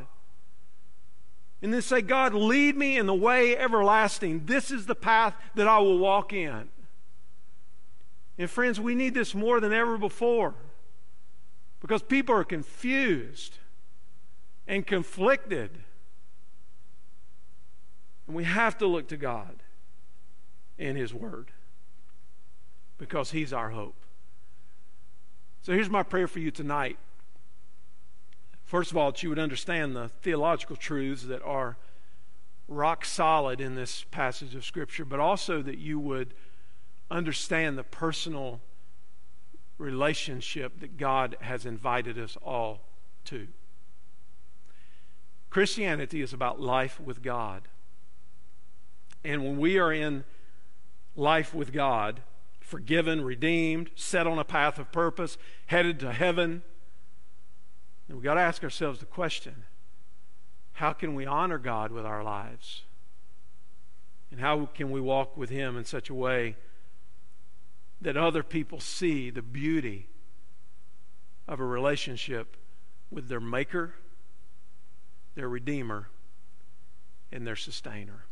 And 1.63 1.73
then 1.73 1.81
say, 1.81 2.03
God, 2.03 2.35
lead 2.35 2.77
me 2.77 2.99
in 2.99 3.07
the 3.07 3.15
way 3.15 3.57
everlasting. 3.57 4.47
This 4.47 4.73
is 4.73 4.87
the 4.87 4.97
path 4.97 5.37
that 5.55 5.69
I 5.69 5.79
will 5.79 5.99
walk 5.99 6.33
in. 6.33 6.69
And 8.37 8.51
friends, 8.51 8.81
we 8.81 8.97
need 8.97 9.15
this 9.15 9.33
more 9.33 9.61
than 9.61 9.73
ever 9.73 9.97
before 9.97 10.57
because 11.81 12.03
people 12.03 12.35
are 12.35 12.43
confused 12.43 13.59
and 14.67 14.85
conflicted. 14.85 15.71
And 18.37 18.45
we 18.45 18.53
have 18.53 18.77
to 18.79 18.87
look 18.87 19.09
to 19.09 19.17
God 19.17 19.63
in 20.77 20.95
His 20.95 21.15
Word 21.15 21.53
because 22.99 23.31
He's 23.31 23.51
our 23.51 23.71
hope. 23.71 23.97
So 25.63 25.73
here's 25.73 25.89
my 25.89 26.03
prayer 26.03 26.29
for 26.29 26.41
you 26.41 26.51
tonight. 26.51 26.99
First 28.63 28.91
of 28.91 28.99
all, 28.99 29.11
that 29.11 29.23
you 29.23 29.31
would 29.31 29.39
understand 29.39 29.97
the 29.97 30.09
theological 30.09 30.77
truths 30.77 31.23
that 31.23 31.43
are 31.45 31.79
rock 32.69 33.07
solid 33.07 33.59
in 33.59 33.75
this 33.75 34.05
passage 34.11 34.55
of 34.55 34.67
Scripture, 34.67 35.07
but 35.07 35.19
also 35.19 35.63
that 35.63 35.79
you 35.79 35.99
would 35.99 36.35
understand 37.11 37.79
the 37.79 37.85
personal 37.85 38.61
relationship 39.79 40.81
that 40.81 40.99
God 40.99 41.39
has 41.41 41.65
invited 41.65 42.19
us 42.19 42.37
all 42.45 42.81
to. 43.25 43.49
Christianity 45.49 46.21
is 46.21 46.35
about 46.35 46.61
life 46.61 47.01
with 47.01 47.23
God. 47.23 47.63
And 49.27 49.45
when 49.45 49.59
we 49.59 49.79
are 49.79 49.93
in 49.93 50.25
life 51.15 51.55
with 51.55 51.73
God, 51.73 52.21
forgiven, 52.61 53.23
redeemed, 53.23 53.91
set 53.95 54.27
on 54.27 54.39
a 54.39 54.45
path 54.45 54.79
of 54.79 54.93
purpose, 54.93 55.37
headed 55.67 56.01
to 56.01 56.13
heaven, 56.13 56.63
we've 58.09 58.23
got 58.23 58.35
to 58.35 58.41
ask 58.41 58.63
ourselves 58.63 59.01
the 59.01 59.07
question 59.07 59.65
how 60.75 60.93
can 60.93 61.15
we 61.15 61.25
honor 61.25 61.59
God 61.59 61.91
with 61.91 62.05
our 62.05 62.23
lives? 62.23 62.83
And 64.31 64.41
how 64.41 64.67
can 64.67 64.91
we 64.91 65.01
walk 65.01 65.37
with 65.37 65.49
Him 65.49 65.77
in 65.77 65.85
such 65.85 66.11
a 66.11 66.15
way 66.15 66.57
that 68.03 68.17
other 68.17 68.43
people 68.43 68.79
see 68.79 69.31
the 69.31 69.41
beauty 69.41 70.07
of 71.49 71.61
a 71.61 71.65
relationship 71.65 72.57
with 73.11 73.29
their 73.29 73.41
Maker? 73.41 73.95
their 75.37 75.49
Redeemer, 75.49 76.09
and 77.31 77.47
their 77.47 77.57
Sustainer. 77.57 78.25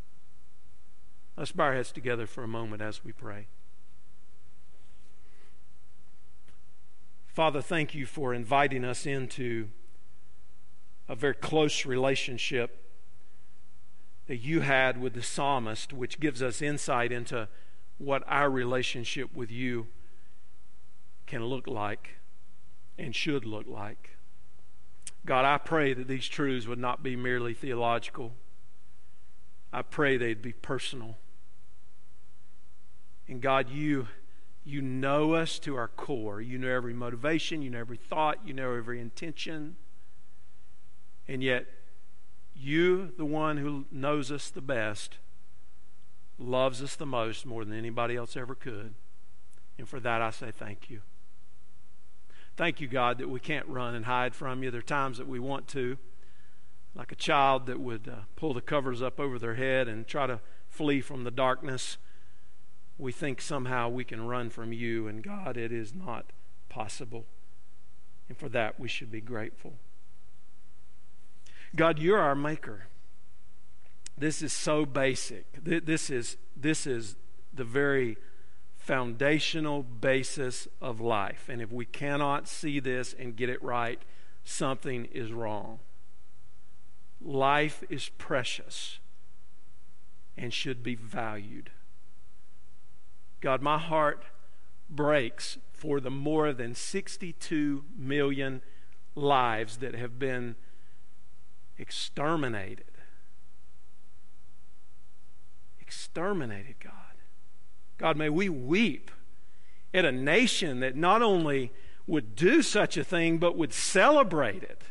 Let's 1.36 1.52
bow 1.52 1.64
our 1.64 1.74
heads 1.74 1.90
together 1.90 2.26
for 2.26 2.44
a 2.44 2.48
moment 2.48 2.80
as 2.80 3.04
we 3.04 3.10
pray. 3.10 3.48
Father, 7.26 7.60
thank 7.60 7.94
you 7.94 8.06
for 8.06 8.32
inviting 8.32 8.84
us 8.84 9.06
into 9.06 9.68
a 11.08 11.16
very 11.16 11.34
close 11.34 11.84
relationship 11.84 12.84
that 14.28 14.36
you 14.36 14.60
had 14.60 15.00
with 15.00 15.14
the 15.14 15.22
psalmist, 15.22 15.92
which 15.92 16.20
gives 16.20 16.40
us 16.40 16.62
insight 16.62 17.10
into 17.10 17.48
what 17.98 18.22
our 18.28 18.48
relationship 18.48 19.34
with 19.34 19.50
you 19.50 19.88
can 21.26 21.44
look 21.44 21.66
like 21.66 22.18
and 22.96 23.14
should 23.14 23.44
look 23.44 23.66
like. 23.66 24.10
God, 25.26 25.44
I 25.44 25.58
pray 25.58 25.92
that 25.94 26.06
these 26.06 26.28
truths 26.28 26.68
would 26.68 26.78
not 26.78 27.02
be 27.02 27.16
merely 27.16 27.52
theological. 27.52 28.34
I 29.72 29.82
pray 29.82 30.16
they'd 30.16 30.40
be 30.40 30.52
personal. 30.52 31.16
And 33.28 33.40
God, 33.40 33.70
you 33.70 34.08
you 34.66 34.80
know 34.80 35.34
us 35.34 35.58
to 35.60 35.76
our 35.76 35.88
core. 35.88 36.40
You 36.40 36.56
know 36.56 36.68
every 36.68 36.94
motivation, 36.94 37.60
you 37.60 37.68
know 37.70 37.80
every 37.80 37.98
thought, 37.98 38.38
you 38.46 38.54
know 38.54 38.72
every 38.72 38.98
intention. 38.98 39.76
And 41.28 41.42
yet 41.42 41.66
you, 42.54 43.12
the 43.16 43.24
one 43.26 43.58
who 43.58 43.84
knows 43.90 44.32
us 44.32 44.48
the 44.48 44.62
best, 44.62 45.18
loves 46.38 46.82
us 46.82 46.96
the 46.96 47.06
most 47.06 47.44
more 47.44 47.64
than 47.64 47.76
anybody 47.76 48.16
else 48.16 48.36
ever 48.36 48.54
could. 48.54 48.94
And 49.78 49.88
for 49.88 50.00
that 50.00 50.22
I 50.22 50.30
say 50.30 50.50
thank 50.50 50.88
you. 50.88 51.02
Thank 52.56 52.80
you, 52.80 52.86
God, 52.86 53.18
that 53.18 53.28
we 53.28 53.40
can't 53.40 53.66
run 53.66 53.94
and 53.94 54.04
hide 54.04 54.34
from 54.34 54.62
you. 54.62 54.70
There 54.70 54.78
are 54.78 54.82
times 54.82 55.18
that 55.18 55.26
we 55.26 55.40
want 55.40 55.66
to, 55.68 55.98
like 56.94 57.10
a 57.10 57.16
child 57.16 57.66
that 57.66 57.80
would 57.80 58.08
uh, 58.08 58.20
pull 58.36 58.54
the 58.54 58.60
covers 58.60 59.02
up 59.02 59.18
over 59.18 59.38
their 59.38 59.56
head 59.56 59.88
and 59.88 60.06
try 60.06 60.28
to 60.28 60.40
flee 60.68 61.00
from 61.00 61.24
the 61.24 61.32
darkness. 61.32 61.98
We 62.98 63.12
think 63.12 63.40
somehow 63.40 63.88
we 63.88 64.04
can 64.04 64.26
run 64.26 64.50
from 64.50 64.72
you, 64.72 65.08
and 65.08 65.22
God, 65.22 65.56
it 65.56 65.72
is 65.72 65.94
not 65.94 66.26
possible. 66.68 67.26
And 68.28 68.38
for 68.38 68.48
that, 68.50 68.78
we 68.78 68.88
should 68.88 69.10
be 69.10 69.20
grateful. 69.20 69.74
God, 71.74 71.98
you're 71.98 72.18
our 72.18 72.36
maker. 72.36 72.86
This 74.16 74.42
is 74.42 74.52
so 74.52 74.86
basic. 74.86 75.44
This 75.62 76.08
is, 76.08 76.36
this 76.56 76.86
is 76.86 77.16
the 77.52 77.64
very 77.64 78.16
foundational 78.76 79.82
basis 79.82 80.68
of 80.80 81.00
life. 81.00 81.48
And 81.48 81.60
if 81.60 81.72
we 81.72 81.84
cannot 81.84 82.46
see 82.46 82.78
this 82.80 83.14
and 83.18 83.34
get 83.34 83.48
it 83.48 83.62
right, 83.62 84.00
something 84.44 85.06
is 85.06 85.32
wrong. 85.32 85.80
Life 87.20 87.82
is 87.88 88.08
precious 88.18 88.98
and 90.36 90.52
should 90.52 90.82
be 90.82 90.94
valued. 90.94 91.70
God, 93.40 93.62
my 93.62 93.78
heart 93.78 94.24
breaks 94.88 95.58
for 95.72 96.00
the 96.00 96.10
more 96.10 96.52
than 96.52 96.74
62 96.74 97.84
million 97.96 98.62
lives 99.14 99.78
that 99.78 99.94
have 99.94 100.18
been 100.18 100.56
exterminated. 101.78 102.84
Exterminated, 105.80 106.76
God. 106.80 106.92
God, 107.98 108.16
may 108.16 108.28
we 108.28 108.48
weep 108.48 109.10
at 109.92 110.04
a 110.04 110.12
nation 110.12 110.80
that 110.80 110.96
not 110.96 111.22
only 111.22 111.72
would 112.06 112.34
do 112.34 112.62
such 112.62 112.96
a 112.96 113.04
thing, 113.04 113.38
but 113.38 113.56
would 113.56 113.72
celebrate 113.72 114.62
it, 114.62 114.82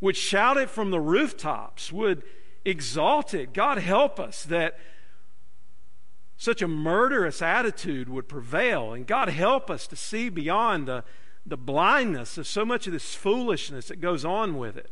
would 0.00 0.16
shout 0.16 0.56
it 0.56 0.68
from 0.68 0.90
the 0.90 1.00
rooftops, 1.00 1.92
would 1.92 2.22
exalt 2.64 3.34
it. 3.34 3.52
God, 3.52 3.78
help 3.78 4.18
us 4.18 4.42
that 4.44 4.78
such 6.40 6.62
a 6.62 6.68
murderous 6.68 7.42
attitude 7.42 8.08
would 8.08 8.26
prevail. 8.26 8.94
And 8.94 9.06
God, 9.06 9.28
help 9.28 9.70
us 9.70 9.86
to 9.86 9.94
see 9.94 10.30
beyond 10.30 10.88
the, 10.88 11.04
the 11.44 11.58
blindness 11.58 12.38
of 12.38 12.46
so 12.46 12.64
much 12.64 12.86
of 12.86 12.94
this 12.94 13.14
foolishness 13.14 13.88
that 13.88 14.00
goes 14.00 14.24
on 14.24 14.56
with 14.56 14.78
it 14.78 14.90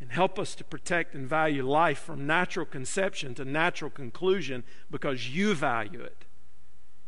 and 0.00 0.10
help 0.10 0.36
us 0.36 0.56
to 0.56 0.64
protect 0.64 1.14
and 1.14 1.28
value 1.28 1.64
life 1.64 2.00
from 2.00 2.26
natural 2.26 2.66
conception 2.66 3.36
to 3.36 3.44
natural 3.44 3.88
conclusion 3.88 4.64
because 4.90 5.28
you 5.28 5.54
value 5.54 6.02
it. 6.02 6.24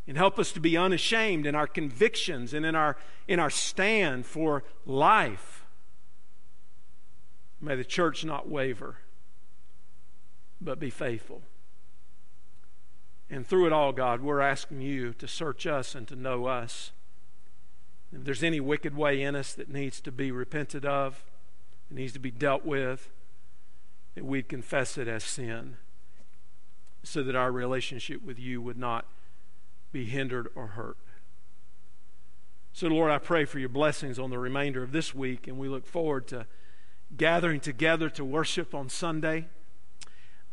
And 0.06 0.16
help 0.16 0.38
us 0.38 0.52
to 0.52 0.60
be 0.60 0.76
unashamed 0.76 1.44
in 1.44 1.56
our 1.56 1.66
convictions 1.66 2.54
and 2.54 2.64
in 2.64 2.76
our, 2.76 2.96
in 3.26 3.40
our 3.40 3.50
stand 3.50 4.26
for 4.26 4.62
life. 4.86 5.66
May 7.60 7.74
the 7.74 7.84
church 7.84 8.24
not 8.24 8.48
waver, 8.48 8.98
but 10.60 10.78
be 10.78 10.90
faithful. 10.90 11.42
And 13.28 13.46
through 13.46 13.66
it 13.66 13.72
all, 13.72 13.92
God, 13.92 14.20
we're 14.20 14.40
asking 14.40 14.82
you 14.82 15.12
to 15.14 15.26
search 15.26 15.66
us 15.66 15.94
and 15.94 16.06
to 16.08 16.16
know 16.16 16.46
us. 16.46 16.92
If 18.12 18.24
there's 18.24 18.44
any 18.44 18.60
wicked 18.60 18.96
way 18.96 19.20
in 19.20 19.34
us 19.34 19.52
that 19.54 19.68
needs 19.68 20.00
to 20.02 20.12
be 20.12 20.30
repented 20.30 20.86
of, 20.86 21.24
it 21.90 21.94
needs 21.94 22.12
to 22.12 22.18
be 22.18 22.30
dealt 22.30 22.64
with, 22.64 23.10
that 24.14 24.24
we'd 24.24 24.48
confess 24.48 24.96
it 24.96 25.08
as 25.08 25.24
sin 25.24 25.76
so 27.02 27.22
that 27.22 27.36
our 27.36 27.52
relationship 27.52 28.24
with 28.24 28.38
you 28.38 28.60
would 28.60 28.78
not 28.78 29.06
be 29.92 30.04
hindered 30.04 30.48
or 30.54 30.68
hurt. 30.68 30.96
So, 32.72 32.88
Lord, 32.88 33.10
I 33.10 33.18
pray 33.18 33.44
for 33.44 33.58
your 33.58 33.68
blessings 33.68 34.18
on 34.18 34.30
the 34.30 34.38
remainder 34.38 34.82
of 34.82 34.92
this 34.92 35.14
week, 35.14 35.46
and 35.46 35.58
we 35.58 35.68
look 35.68 35.86
forward 35.86 36.26
to 36.28 36.46
gathering 37.16 37.60
together 37.60 38.10
to 38.10 38.24
worship 38.24 38.74
on 38.74 38.88
Sunday. 38.88 39.46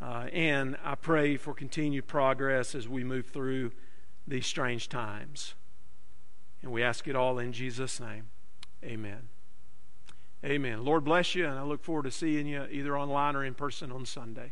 Uh, 0.04 0.28
and 0.34 0.76
I 0.84 0.96
pray 0.96 1.38
for 1.38 1.54
continued 1.54 2.08
progress 2.08 2.76
as 2.76 2.90
we 2.90 3.06
move 3.06 3.28
through 3.28 3.72
these 4.28 4.46
strange 4.46 4.90
times. 4.90 5.54
And 6.62 6.74
we 6.74 6.84
ask 6.84 7.08
it 7.08 7.16
all 7.16 7.40
in 7.40 7.54
Jesus' 7.54 8.02
name. 8.02 8.26
Amen. 8.84 9.30
Amen. 10.44 10.84
Lord 10.84 11.06
bless 11.06 11.36
you, 11.36 11.46
and 11.46 11.58
I 11.58 11.64
look 11.64 11.86
forward 11.86 12.04
to 12.04 12.12
seeing 12.12 12.48
you 12.48 12.66
either 12.70 12.98
online 12.98 13.38
or 13.38 13.46
in 13.46 13.54
person 13.54 13.94
on 13.94 14.06
Sunday. 14.06 14.52